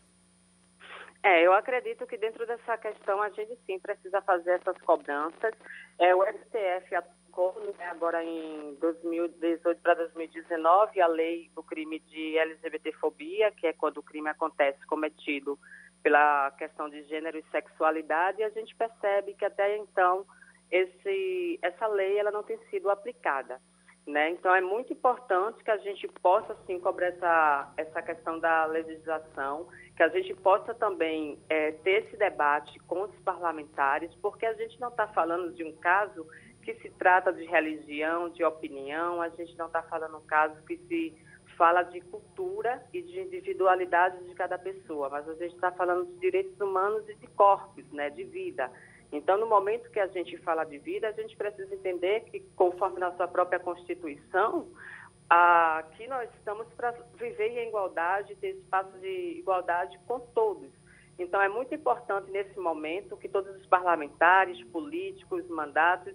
[1.22, 5.52] É, eu acredito que dentro dessa questão a gente sim precisa fazer essas cobranças.
[5.98, 12.38] É, o STF aplicou né, agora em 2018 para 2019 a lei do crime de
[12.38, 15.58] LGBTfobia, que é quando o crime acontece cometido
[16.02, 20.24] pela questão de gênero e sexualidade, e a gente percebe que até então
[20.70, 23.60] esse, essa lei ela não tem sido aplicada.
[24.06, 24.30] Né?
[24.30, 29.68] Então, é muito importante que a gente possa, sim, cobrar essa, essa questão da legislação,
[29.94, 34.80] que a gente possa também é, ter esse debate com os parlamentares, porque a gente
[34.80, 36.26] não está falando de um caso
[36.62, 40.78] que se trata de religião, de opinião, a gente não está falando um caso que
[40.88, 41.14] se
[41.58, 46.20] fala de cultura e de individualidade de cada pessoa, mas a gente está falando de
[46.20, 48.70] direitos humanos e de corpos, né, de vida.
[49.10, 53.00] Então, no momento que a gente fala de vida, a gente precisa entender que, conforme
[53.00, 54.68] nossa própria Constituição,
[55.28, 60.70] aqui nós estamos para viver em igualdade, ter espaço de igualdade com todos.
[61.18, 66.14] Então, é muito importante nesse momento que todos os parlamentares, políticos, mandatos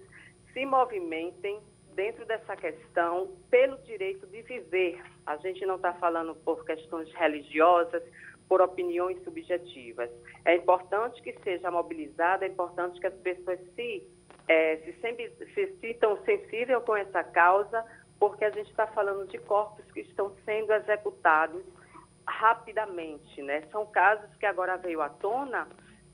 [0.54, 1.60] se movimentem
[1.96, 5.02] dentro dessa questão pelo direito de viver.
[5.26, 8.04] A gente não está falando por questões religiosas,
[8.48, 10.10] por opiniões subjetivas.
[10.46, 14.08] É importante que seja mobilizada, é importante que as pessoas se,
[14.48, 17.86] é, se, sempre, se sintam sensíveis com essa causa,
[18.20, 21.64] porque a gente está falando de corpos que estão sendo executados
[22.28, 23.64] rapidamente, né?
[23.72, 25.68] São casos que agora veio à tona,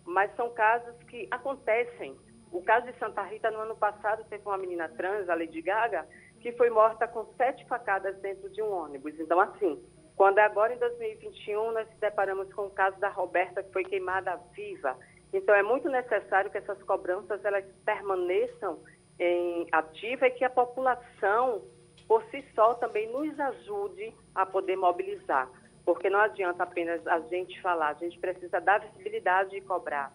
[0.05, 2.17] mas são casos que acontecem
[2.51, 6.07] o caso de Santa Rita, no ano passado, teve uma menina trans, a Lady Gaga,
[6.41, 9.19] que foi morta com sete facadas dentro de um ônibus.
[9.19, 9.81] Então, assim,
[10.15, 13.83] quando é agora em 2021 nós se deparamos com o caso da Roberta, que foi
[13.83, 14.97] queimada viva.
[15.31, 18.79] Então, é muito necessário que essas cobranças elas permaneçam
[19.19, 21.61] em ativa e que a população,
[22.07, 25.49] por si só, também nos ajude a poder mobilizar
[25.89, 30.13] porque não adianta apenas a gente falar, a gente precisa dar visibilidade e cobrar.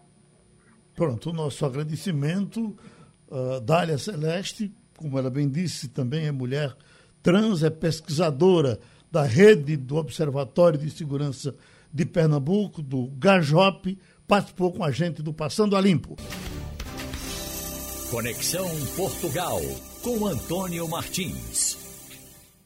[0.95, 2.77] Pronto, o nosso agradecimento.
[3.29, 6.77] Uh, Dália Celeste, como ela bem disse, também é mulher
[7.23, 8.79] trans, é pesquisadora
[9.11, 11.55] da rede do Observatório de Segurança
[11.93, 16.17] de Pernambuco, do GAJOP, participou com a gente do Passando a Limpo.
[18.11, 19.61] Conexão Portugal,
[20.03, 21.79] com Antônio Martins.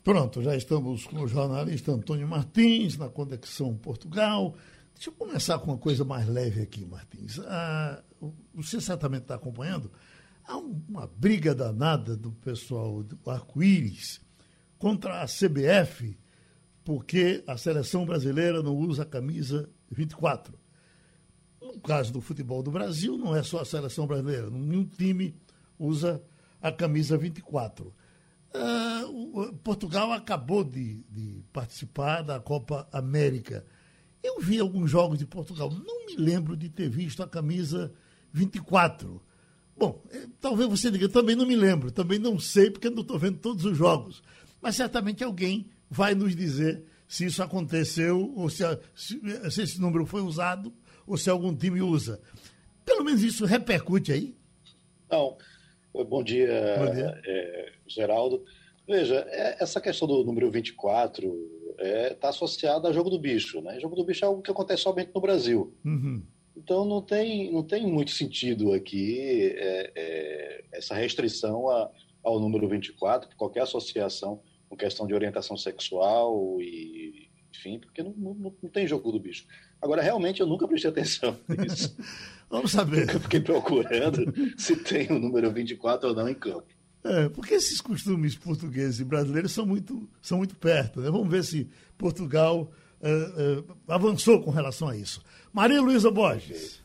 [0.03, 4.55] Pronto, já estamos com o jornalista Antônio Martins na Conexão Portugal.
[4.99, 7.39] Deixa eu começar com uma coisa mais leve aqui, Martins.
[7.47, 8.03] Ah,
[8.53, 9.93] você certamente está acompanhando.
[10.45, 14.21] Há uma briga danada do pessoal do Arco-Íris
[14.77, 16.19] contra a CBF,
[16.83, 20.59] porque a seleção brasileira não usa a camisa 24.
[21.63, 25.41] No caso do futebol do Brasil, não é só a seleção brasileira, nenhum time
[25.79, 26.21] usa
[26.61, 27.95] a camisa 24.
[28.53, 33.65] Uh, Portugal acabou de, de, participar da Copa América.
[34.23, 37.93] Eu vi alguns jogos de Portugal, não me lembro de ter visto a camisa
[38.33, 39.23] 24.
[39.77, 43.19] Bom, eh, talvez você diga, também não me lembro, também não sei, porque não estou
[43.19, 44.23] vendo todos os jogos.
[44.61, 48.65] Mas certamente alguém vai nos dizer se isso aconteceu, ou se,
[48.95, 50.73] se, se esse número foi usado,
[51.07, 52.21] ou se algum time usa.
[52.85, 54.37] Pelo menos isso repercute aí?
[55.11, 55.37] Não.
[55.93, 57.21] Bom dia, Bom dia.
[57.25, 58.45] É, Geraldo.
[58.89, 61.29] Veja, é, essa questão do número 24
[61.73, 63.61] está é, tá associada a jogo do bicho.
[63.61, 63.79] Né?
[63.79, 65.75] Jogo do bicho é algo que acontece somente no Brasil.
[65.85, 66.23] Uhum.
[66.57, 71.91] Então não tem, não tem muito sentido aqui é, é, essa restrição a,
[72.25, 78.35] ao número 24, qualquer associação com questão de orientação sexual e enfim, porque não, não,
[78.35, 79.47] não, tem jogo do bicho.
[79.81, 81.97] Agora, realmente, eu nunca prestei atenção nisso.
[82.51, 83.09] Vamos saber.
[83.15, 86.78] Eu fiquei procurando se tem o número 24 ou não em campo.
[87.09, 91.01] É, porque esses costumes portugueses e brasileiros são muito, são muito perto.
[91.01, 91.11] Né?
[91.11, 95.25] Vamos ver se Portugal é, é, avançou com relação a isso.
[95.51, 96.83] Maria Luísa Borges.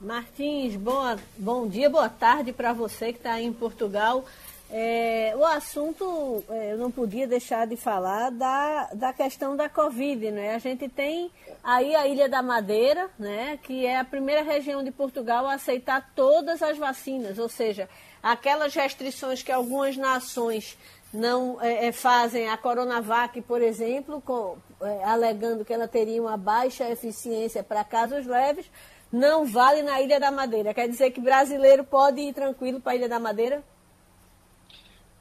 [0.00, 4.26] Martins, boa, bom dia, boa tarde para você que está em Portugal.
[4.68, 10.32] É, o assunto, é, eu não podia deixar de falar da, da questão da Covid,
[10.32, 10.56] né?
[10.56, 11.30] A gente tem
[11.62, 13.58] aí a Ilha da Madeira, né?
[13.62, 17.88] Que é a primeira região de Portugal a aceitar todas as vacinas, ou seja,
[18.20, 20.76] aquelas restrições que algumas nações
[21.14, 26.36] não é, é fazem, a Coronavac, por exemplo, com, é, alegando que ela teria uma
[26.36, 28.68] baixa eficiência para casos leves,
[29.12, 30.74] não vale na Ilha da Madeira.
[30.74, 33.62] Quer dizer que brasileiro pode ir tranquilo para a Ilha da Madeira?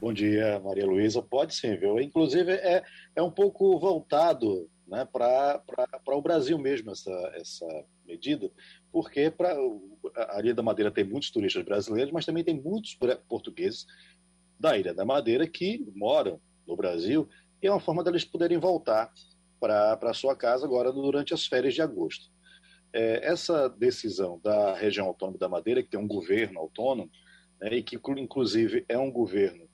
[0.06, 1.20] Bom dia, Maria Luísa.
[1.20, 2.00] Pode sim, viu?
[2.00, 2.84] Inclusive, é,
[3.16, 5.64] é um pouco voltado né, para
[6.10, 7.66] o Brasil mesmo essa, essa
[8.06, 8.52] medida,
[8.92, 9.58] porque pra,
[10.30, 12.96] a Ilha da Madeira tem muitos turistas brasileiros, mas também tem muitos
[13.28, 13.88] portugueses
[14.60, 17.28] da Ilha da Madeira que moram no Brasil
[17.60, 19.12] e é uma forma deles poderem voltar
[19.60, 22.32] para a sua casa agora durante as férias de agosto.
[22.94, 27.10] É, essa decisão da região autônoma da Madeira, que tem um governo autônomo,
[27.60, 29.65] né, e que inclusive é um governo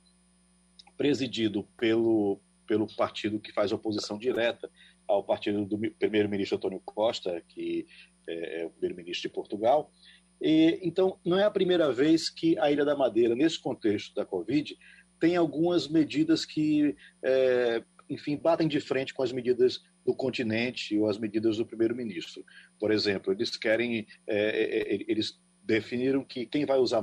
[1.01, 4.69] presidido pelo, pelo partido que faz oposição direta
[5.07, 7.87] ao partido do primeiro-ministro Antônio Costa, que
[8.29, 9.91] é, é o primeiro-ministro de Portugal.
[10.39, 14.23] E, então, não é a primeira vez que a Ilha da Madeira, nesse contexto da
[14.23, 14.77] Covid,
[15.19, 21.09] tem algumas medidas que, é, enfim, batem de frente com as medidas do continente ou
[21.09, 22.45] as medidas do primeiro-ministro.
[22.79, 27.01] Por exemplo, eles querem, é, é, é eles definiram que quem vai usar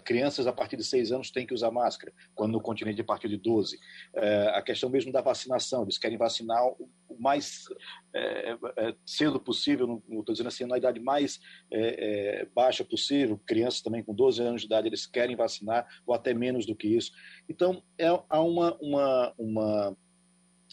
[0.00, 3.28] crianças a partir de seis anos têm que usar máscara, quando no continente a partir
[3.28, 3.78] de 12.
[4.14, 6.88] É, a questão mesmo da vacinação, eles querem vacinar o
[7.18, 7.64] mais
[8.12, 11.40] é, é, cedo possível, estou dizendo assim, na idade mais
[11.70, 16.14] é, é, baixa possível, crianças também com 12 anos de idade, eles querem vacinar, ou
[16.14, 17.12] até menos do que isso.
[17.48, 19.96] Então, é, há uma, uma, uma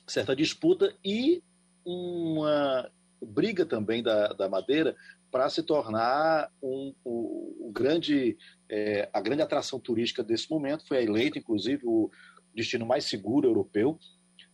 [0.08, 1.44] certa disputa e
[1.86, 2.90] uma
[3.22, 4.96] briga também da, da Madeira
[5.32, 8.38] para se tornar um, um, um grande,
[8.72, 10.88] é, a grande atração turística desse momento.
[10.88, 12.10] Foi eleito, inclusive, o
[12.56, 14.00] destino mais seguro europeu.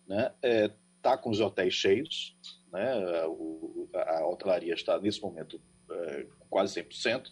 [0.07, 0.31] Né?
[0.41, 2.35] É, tá com os hotéis cheios,
[2.71, 3.25] né?
[3.27, 7.29] O, a hotelaria está nesse momento é, quase 100%,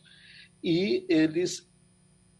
[0.63, 1.69] e eles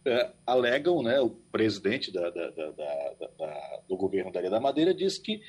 [0.06, 5.18] é, alegam, né, o presidente da, da, da, do governo da Ilha da Madeira diz
[5.18, 5.42] que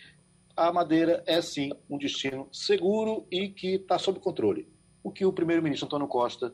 [0.57, 4.68] a Madeira é sim um destino seguro e que está sob controle
[5.07, 6.53] o que o primeiro-ministro Antônio Costa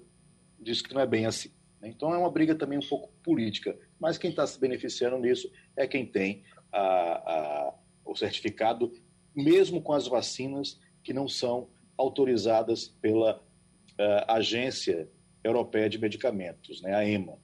[0.60, 1.50] disse que não é bem assim.
[1.82, 1.88] Né?
[1.88, 5.86] Então é uma briga também um pouco política, mas quem está se beneficiando nisso é
[5.86, 7.74] quem tem a, a,
[8.04, 8.92] o certificado,
[9.34, 11.68] mesmo com as vacinas que não são
[11.98, 15.10] autorizadas pela uh, Agência
[15.42, 17.36] Europeia de Medicamentos, né, a EMA,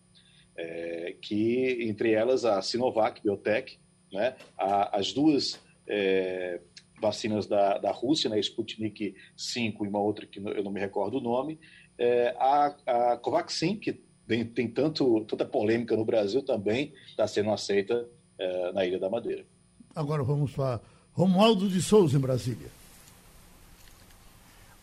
[0.57, 3.79] é, que entre elas a Sinovac Biotech,
[4.13, 6.61] né, a, as duas é,
[7.01, 11.19] vacinas da, da Rússia, né, Sputnik 5 e uma outra que eu não me recordo
[11.19, 11.59] o nome,
[11.97, 17.51] é, a, a Covaxin, que tem, tem tanto, tanta polêmica no Brasil, também está sendo
[17.51, 18.07] aceita
[18.39, 19.45] é, na Ilha da Madeira.
[19.95, 20.81] Agora vamos para
[21.13, 22.69] Romualdo de Souza, em Brasília.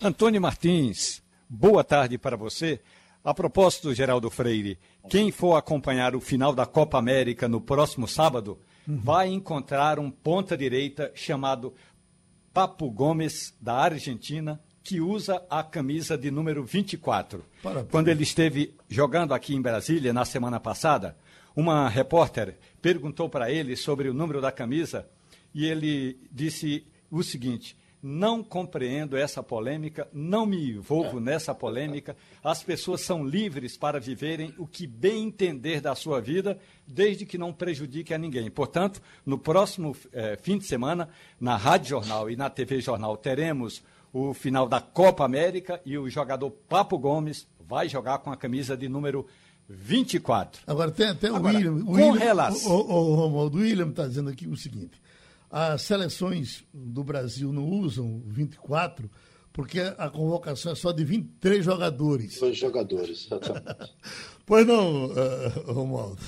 [0.02, 2.82] Antônio Martins, boa tarde para você.
[3.24, 4.78] A propósito, Geraldo Freire,
[5.10, 8.98] quem for acompanhar o final da Copa América no próximo sábado uhum.
[8.98, 11.74] vai encontrar um ponta-direita chamado
[12.54, 17.44] Papo Gomes, da Argentina, que usa a camisa de número 24.
[17.64, 17.90] Parabéns.
[17.90, 21.18] Quando ele esteve jogando aqui em Brasília na semana passada,
[21.56, 25.08] uma repórter perguntou para ele sobre o número da camisa
[25.56, 32.16] e ele disse o seguinte: não compreendo essa polêmica, não me envolvo nessa polêmica.
[32.44, 37.40] As pessoas são livres para viverem o que bem entender da sua vida, desde que
[37.40, 38.52] não prejudique a ninguém.
[38.52, 41.10] Portanto, no próximo eh, fim de semana,
[41.40, 43.82] na Rádio Jornal e na TV Jornal, teremos
[44.18, 48.78] o final da Copa América e o jogador Papo Gomes vai jogar com a camisa
[48.78, 49.28] de número
[49.68, 50.62] 24.
[50.68, 51.74] Agora, tem até o Agora, William.
[51.74, 52.72] O com William, relação.
[52.72, 55.02] O, o, o Romualdo William está dizendo aqui o seguinte
[55.50, 59.10] as seleções do Brasil não usam 24
[59.54, 62.38] porque a convocação é só de 23 jogadores.
[62.42, 63.30] Dois jogadores,
[64.46, 66.22] pois não, uh, Romualdo.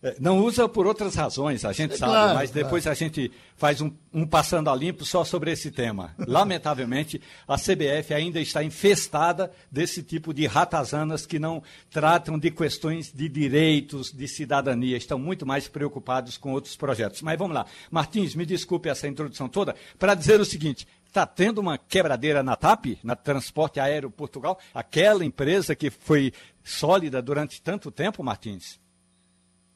[0.00, 2.96] É, não usa por outras razões, a gente é sabe, claro, mas depois claro.
[2.96, 6.14] a gente faz um, um, passando a limpo só sobre esse tema.
[6.18, 13.12] Lamentavelmente, a CBF ainda está infestada desse tipo de ratazanas que não tratam de questões
[13.12, 17.20] de direitos, de cidadania, estão muito mais preocupados com outros projetos.
[17.20, 17.66] Mas vamos lá.
[17.90, 22.54] Martins, me desculpe essa introdução toda, para dizer o seguinte: Está tendo uma quebradeira na
[22.54, 26.32] TAP, na Transporte Aéreo Portugal, aquela empresa que foi
[26.62, 28.78] sólida durante tanto tempo, Martins?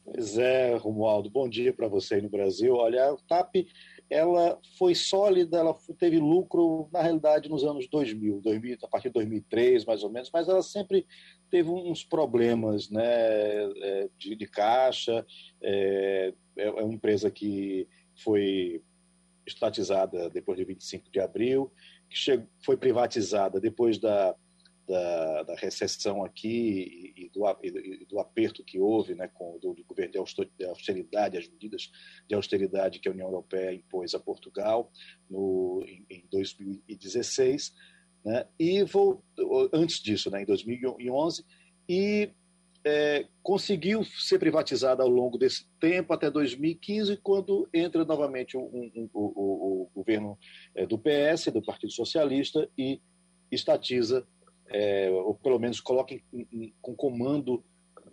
[0.05, 2.75] Pois é, Romualdo, bom dia para você aí no Brasil.
[2.75, 3.67] Olha, a TAP
[4.09, 9.13] ela foi sólida, ela teve lucro, na realidade, nos anos 2000, 2000 a partir de
[9.13, 11.07] 2003, mais ou menos, mas ela sempre
[11.49, 15.25] teve uns problemas né, é, de, de caixa.
[15.61, 17.87] É, é, é uma empresa que
[18.23, 18.83] foi
[19.47, 21.71] estatizada depois de 25 de abril,
[22.09, 24.35] que chegou, foi privatizada depois da
[24.87, 29.73] da, da recessão aqui e, e, do, e, do, aperto que houve né, com do,
[29.73, 30.17] do governo de
[30.67, 31.91] austeridade, as medidas
[32.27, 34.91] de austeridade que a União Europeia impôs a Portugal
[35.29, 37.73] no, em, em 2016,
[38.25, 39.23] né, e vou,
[39.73, 41.45] antes disso, né, em 2011,
[41.87, 42.29] e
[42.85, 48.91] é, conseguiu ser privatizada ao longo desse tempo, até 2015, quando entra novamente um, um,
[48.95, 50.37] um, o, o, governo
[50.75, 53.01] é, do PS, do Partido Socialista, e
[53.49, 54.27] estatiza
[54.67, 56.23] é, ou pelo menos coloquem
[56.81, 57.63] com comando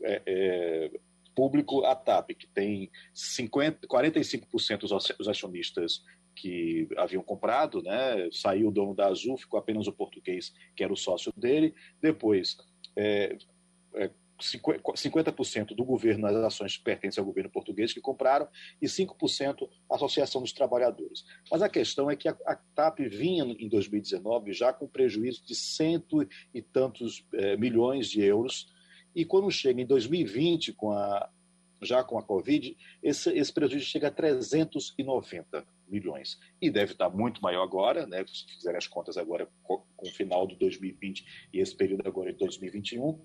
[0.03, 1.01] é, é,
[1.35, 4.81] público a TAP, que tem 50, 45%
[5.17, 6.03] dos acionistas
[6.35, 8.29] que haviam comprado, né?
[8.33, 11.75] saiu o dono da Azul, ficou apenas o português, que era o sócio dele.
[12.01, 12.57] Depois,
[12.97, 13.37] é,
[13.95, 18.49] é, 50% do governo nas ações pertencem ao governo português que compraram
[18.81, 21.25] e 5% à Associação dos Trabalhadores.
[21.51, 25.55] Mas a questão é que a, a TAP vinha em 2019 já com prejuízo de
[25.55, 28.73] cento e tantos eh, milhões de euros
[29.15, 31.29] e quando chega em 2020 com a
[31.83, 36.39] já com a Covid, esse, esse prejuízo chega a 390 milhões.
[36.61, 40.13] E deve estar muito maior agora, né, se fizerem as contas agora com, com o
[40.13, 43.19] final de 2020 e esse período agora de 2021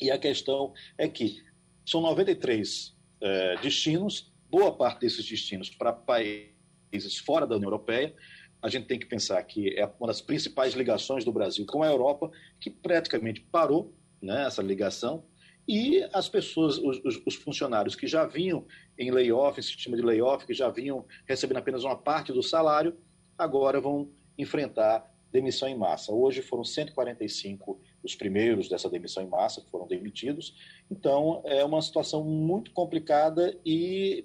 [0.00, 1.42] e a questão é que
[1.84, 8.14] são 93 é, destinos, boa parte desses destinos para países fora da União Europeia.
[8.60, 11.86] A gente tem que pensar que é uma das principais ligações do Brasil com a
[11.86, 12.30] Europa,
[12.60, 15.24] que praticamente parou né, essa ligação,
[15.66, 18.66] e as pessoas, os, os, funcionários que já vinham
[18.98, 22.96] em layoff, em sistema de layoff, que já vinham recebendo apenas uma parte do salário,
[23.36, 26.10] agora vão enfrentar demissão em massa.
[26.10, 30.54] Hoje foram 145 os primeiros dessa demissão em massa foram demitidos.
[30.90, 34.24] Então, é uma situação muito complicada e,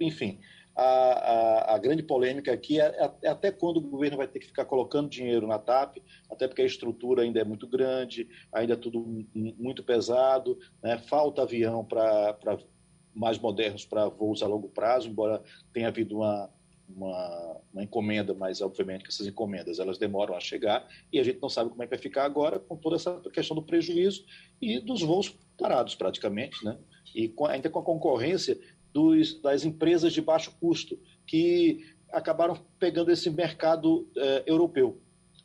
[0.00, 0.40] enfim,
[0.76, 4.46] a, a, a, grande polêmica aqui é, é, até quando o governo vai ter que
[4.46, 8.76] ficar colocando dinheiro na TAP, até porque a estrutura ainda é muito grande, ainda é
[8.76, 10.98] tudo muito pesado, né?
[10.98, 12.58] falta avião para
[13.14, 15.40] mais modernos para voos a longo prazo, embora
[15.72, 16.50] tenha havido uma,
[16.88, 21.40] uma, uma, encomenda, mas obviamente que essas encomendas elas demoram a chegar e a gente
[21.40, 24.24] não sabe como é que vai ficar agora com toda essa questão do prejuízo
[24.60, 26.78] e dos voos parados praticamente, né?
[27.14, 28.58] E com, ainda com a concorrência
[28.92, 35.00] dos, das empresas de baixo custo que acabaram pegando esse mercado eh, europeu,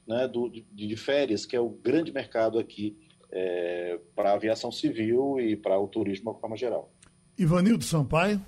[0.07, 0.27] né?
[0.27, 2.97] Do, de, de, férias, que é o grande mercado aqui
[3.31, 6.91] eh, para a aviação civil e para o turismo de uma forma geral.
[7.37, 8.41] Ivanildo Sampaio.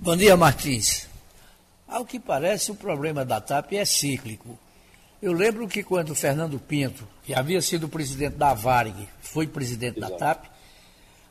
[0.00, 1.09] Bom dia, Martins.
[1.90, 4.56] Ao que parece, o problema da TAP é cíclico.
[5.20, 10.12] Eu lembro que quando Fernando Pinto, que havia sido presidente da Varig, foi presidente Exato.
[10.12, 10.44] da TAP,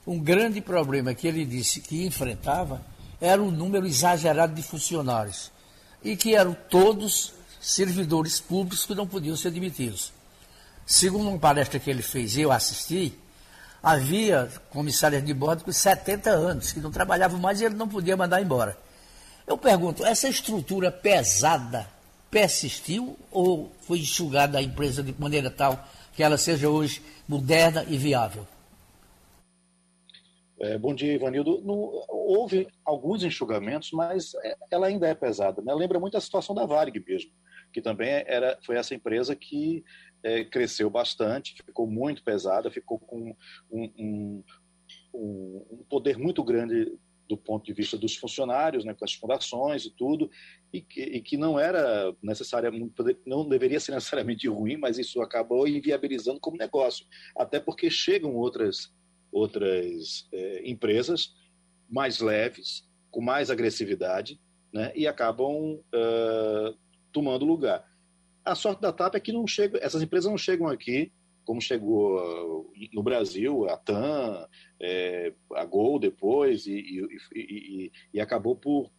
[0.06, 2.82] um grande problema que ele disse que enfrentava
[3.22, 5.50] era o número exagerado de funcionários
[6.04, 10.12] e que eram todos servidores públicos que não podiam ser demitidos.
[10.86, 13.18] Segundo uma palestra que ele fez e eu assisti,
[13.82, 18.18] havia comissários de bordo com 70 anos que não trabalhavam mais e ele não podia
[18.18, 18.78] mandar embora.
[19.50, 21.90] Eu pergunto, essa estrutura pesada
[22.30, 25.84] persistiu ou foi enxugada a empresa de maneira tal
[26.14, 28.46] que ela seja hoje moderna e viável?
[30.60, 31.62] É, bom dia, Ivanildo.
[31.62, 35.64] No, houve alguns enxugamentos, mas é, ela ainda é pesada.
[35.64, 35.74] Né?
[35.74, 37.32] Lembra muito a situação da Varig mesmo,
[37.74, 39.84] que também era, foi essa empresa que
[40.22, 43.36] é, cresceu bastante, ficou muito pesada, ficou com
[43.72, 44.44] um, um,
[45.12, 47.00] um, um, poder muito grande
[47.30, 50.30] do ponto de vista dos funcionários, né, com as fundações e tudo,
[50.74, 52.92] e que, e que não era necessariamente,
[53.26, 57.06] não deveria ser necessariamente ruim, mas isso acabou inviabilizando como negócio,
[57.38, 58.92] até porque chegam outras
[59.32, 61.36] outras é, empresas
[61.88, 64.40] mais leves, com mais agressividade,
[64.74, 66.78] né, e acabam uh,
[67.12, 67.88] tomando lugar.
[68.44, 71.12] A sorte da TAP é que não chega, essas empresas não chegam aqui,
[71.50, 74.48] como chegou no Brasil, a TAM,
[74.80, 78.92] é, a Gol depois, e, e, e, e, acabou por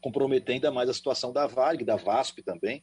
[0.00, 2.82] comprometer ainda mais a situação da Varig, da VASP também,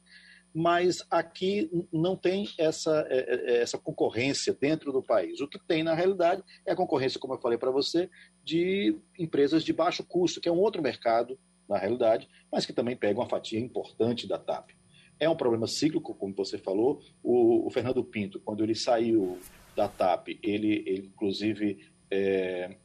[0.55, 5.41] mas aqui não tem essa, é, é, é, essa concorrência dentro do país.
[5.41, 8.09] O que tem, na realidade, é a concorrência, como eu falei para você,
[8.41, 12.95] de empresas de baixo custo, que é um outro mercado, na realidade, mas que também
[12.95, 14.76] pega uma fatia importante da TAP.
[15.20, 17.01] É um problema cíclico, como você falou.
[17.24, 19.39] O, o Fernando Pinto, quando ele saiu
[19.76, 22.76] da TAP, ele, ele inclusive é,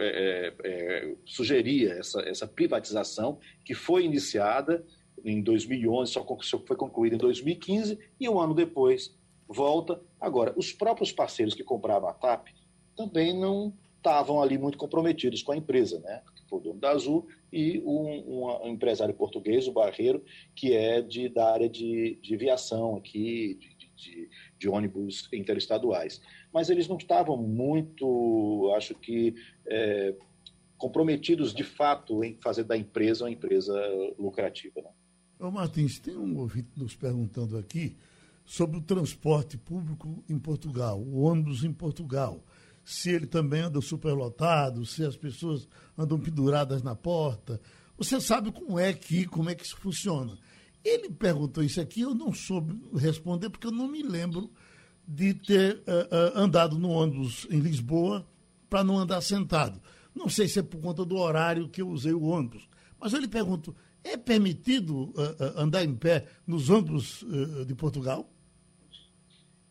[0.00, 4.84] é, é, sugeria essa, essa privatização que foi iniciada
[5.24, 6.24] em 2011, só
[6.66, 9.16] foi concluída em 2015 e um ano depois
[9.46, 10.00] volta.
[10.20, 12.48] Agora, os próprios parceiros que compravam a TAP
[12.96, 16.22] também não estavam ali muito comprometidos com a empresa, né?
[16.50, 20.24] O dono da Azul e um, um, empresário português, o Barreiro,
[20.54, 26.20] que é de, da área de, de viação aqui, de, de, de, ônibus interestaduais.
[26.52, 29.34] Mas eles não estavam muito, acho que,
[29.66, 30.14] é,
[30.76, 33.74] comprometidos de fato em fazer da empresa uma empresa
[34.18, 34.80] lucrativa.
[34.80, 34.90] Né?
[35.40, 37.96] Ô Martins, tem um ouvinte nos perguntando aqui
[38.44, 42.42] sobre o transporte público em Portugal, o ônibus em Portugal.
[42.88, 47.60] Se ele também anda superlotado, se as pessoas andam penduradas na porta.
[47.98, 50.38] Você sabe como é que, como é que isso funciona.
[50.82, 54.50] Ele perguntou isso aqui, eu não soube responder, porque eu não me lembro
[55.06, 58.26] de ter uh, uh, andado no ônibus em Lisboa
[58.70, 59.82] para não andar sentado.
[60.14, 62.66] Não sei se é por conta do horário que eu usei o ônibus.
[62.98, 67.22] Mas eu lhe pergunto, é permitido uh, andar em pé nos ônibus
[67.66, 68.32] de Portugal?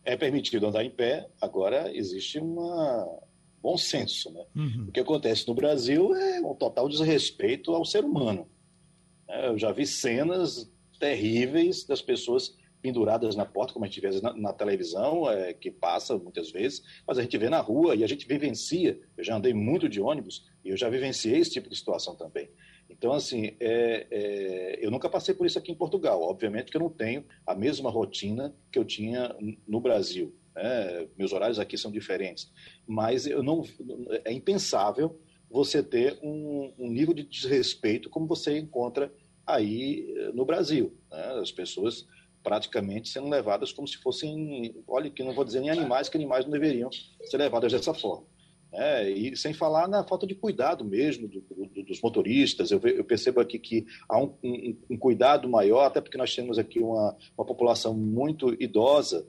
[0.08, 2.56] É permitido andar em pé, agora existe um
[3.62, 4.32] bom senso.
[4.32, 4.42] Né?
[4.56, 4.86] Uhum.
[4.88, 8.48] O que acontece no Brasil é um total desrespeito ao ser humano.
[9.28, 14.18] É, eu já vi cenas terríveis das pessoas penduradas na porta, como a gente vê
[14.22, 18.02] na, na televisão, é, que passa muitas vezes, mas a gente vê na rua e
[18.02, 18.98] a gente vivencia.
[19.14, 22.48] Eu já andei muito de ônibus e eu já vivenciei esse tipo de situação também.
[22.98, 26.20] Então, assim, é, é, eu nunca passei por isso aqui em Portugal.
[26.20, 29.34] Obviamente que eu não tenho a mesma rotina que eu tinha
[29.66, 30.34] no Brasil.
[30.54, 31.06] Né?
[31.16, 32.52] Meus horários aqui são diferentes.
[32.86, 33.62] Mas eu não,
[34.24, 35.16] é impensável
[35.48, 39.12] você ter um, um nível de desrespeito como você encontra
[39.46, 40.92] aí eh, no Brasil.
[41.10, 41.38] Né?
[41.40, 42.04] As pessoas
[42.42, 46.44] praticamente sendo levadas como se fossem, olha, que não vou dizer nem animais, que animais
[46.44, 48.26] não deveriam ser levadas dessa forma.
[48.70, 52.70] É, e sem falar na falta de cuidado mesmo do, do, dos motoristas.
[52.70, 56.58] Eu, eu, percebo aqui que há um, um, um, cuidado maior, até porque nós temos
[56.58, 59.26] aqui uma, uma população muito idosa,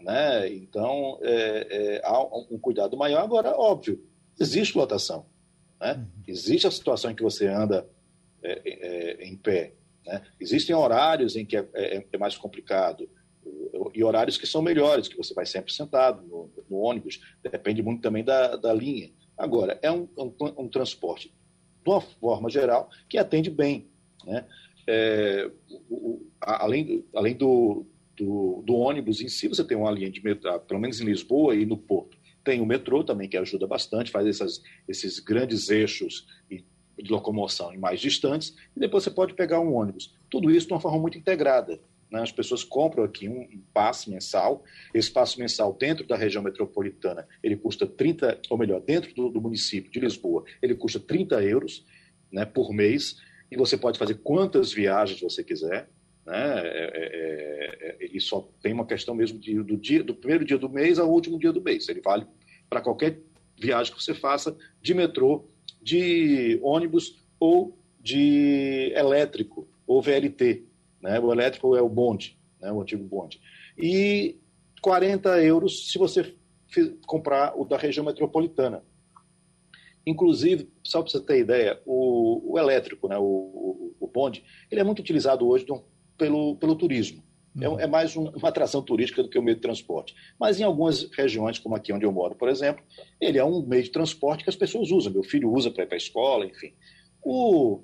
[0.00, 0.52] né?
[0.52, 2.20] então é, é, há
[2.50, 3.22] um cuidado maior.
[3.22, 4.02] Agora, óbvio,
[4.38, 5.24] existe lotação.
[5.80, 5.94] Né?
[5.94, 6.06] Uhum.
[6.26, 7.88] Existe a situação em que você anda
[8.42, 9.74] é, é, em pé.
[10.04, 10.20] Né?
[10.40, 13.08] Existem horários em que é, é mais complicado
[13.94, 18.02] e horários que são melhores, que você vai sempre sentado no, no ônibus, depende muito
[18.02, 19.10] também da, da linha.
[19.36, 21.28] Agora, é um, um, um, transporte,
[21.82, 23.88] de uma forma geral, que atende bem.
[24.24, 24.44] Né?
[24.86, 25.50] É,
[25.88, 30.22] o, o, além além do, do, do, ônibus em si, você tem uma linha de
[30.22, 32.18] metrô, pelo menos em Lisboa e no Porto.
[32.44, 36.26] Tem o metrô também, que ajuda bastante, faz essas, esses grandes eixos
[37.02, 40.14] de locomoção em mais distantes, e depois você pode pegar um ônibus.
[40.30, 41.80] Tudo isso de uma forma muito integrada.
[42.10, 42.22] Né?
[42.22, 44.64] As pessoas compram aqui um, um passe mensal.
[44.92, 49.40] Esse passe mensal dentro da região metropolitana, ele custa 30, ou melhor, dentro do, do
[49.40, 51.84] município de Lisboa, ele custa 30 euros.
[52.30, 53.16] né, por mês,
[53.50, 55.88] e você pode fazer quantas viagens você quiser.
[56.24, 56.60] Né?
[56.62, 60.58] É, é, é, ele só tem uma questão mesmo de, do, dia, do primeiro dia
[60.58, 61.88] do mês ao último dia do mês.
[61.88, 62.26] Ele vale
[62.68, 63.20] para qualquer
[63.58, 65.48] viagem que você faça de metrô,
[65.82, 70.64] de ônibus ou de elétrico ou VLT.
[71.00, 71.18] Né?
[71.18, 72.70] O elétrico é o bonde, né?
[72.70, 73.40] o antigo bonde.
[73.76, 74.38] E
[74.80, 76.34] 40 euros se você
[77.06, 78.82] comprar o da região metropolitana.
[80.06, 84.80] Inclusive, só para você ter ideia, o, o elétrico, né, o, o, o, bonde, ele
[84.80, 85.66] é muito utilizado hoje
[86.16, 87.22] pelo, pelo turismo.
[87.60, 87.80] É uhum.
[87.80, 90.14] É, é, mais um, uma atração turística do que o meio de transporte.
[90.38, 92.82] Mas em algumas regiões, como aqui onde eu moro, por exemplo,
[93.20, 95.12] ele é um meio de transporte que as pessoas usam.
[95.12, 96.72] Meu filho usa para ir para a escola, enfim.
[97.22, 97.82] O,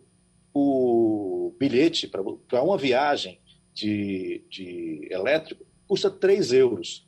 [0.58, 3.38] o bilhete para uma viagem
[3.74, 7.06] de, de elétrico custa 3 euros,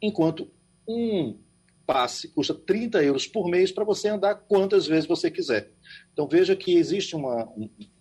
[0.00, 0.48] enquanto
[0.86, 1.36] um
[1.84, 5.72] passe custa 30 euros por mês para você andar quantas vezes você quiser.
[6.12, 7.52] Então veja que existe uma,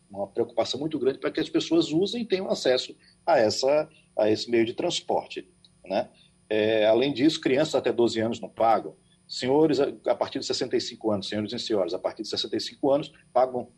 [0.08, 4.30] uma preocupação muito grande para que as pessoas usem e tenham acesso a, essa, a
[4.30, 5.50] esse meio de transporte.
[5.84, 6.10] Né?
[6.48, 8.96] É, além disso, crianças até 12 anos não pagam.
[9.28, 13.72] Senhores, a partir de 65 anos, senhores e senhoras, a partir de 65 anos, pagam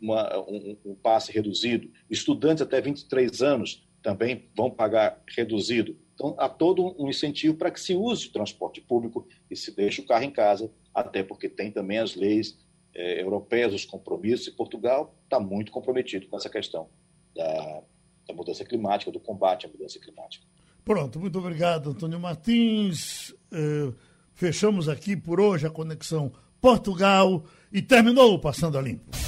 [0.00, 1.90] uma, um, um passe reduzido.
[2.10, 5.96] Estudantes até 23 anos também vão pagar reduzido.
[6.14, 10.00] Então, há todo um incentivo para que se use o transporte público e se deixe
[10.00, 12.58] o carro em casa, até porque tem também as leis
[12.94, 16.88] eh, europeias, os compromissos, e Portugal está muito comprometido com essa questão
[17.36, 17.82] da,
[18.26, 20.44] da mudança climática, do combate à mudança climática.
[20.84, 23.34] Pronto, muito obrigado, Antônio Martins.
[23.52, 23.92] Eh,
[24.32, 29.27] fechamos aqui por hoje a conexão Portugal e terminou o Passando a Limpo.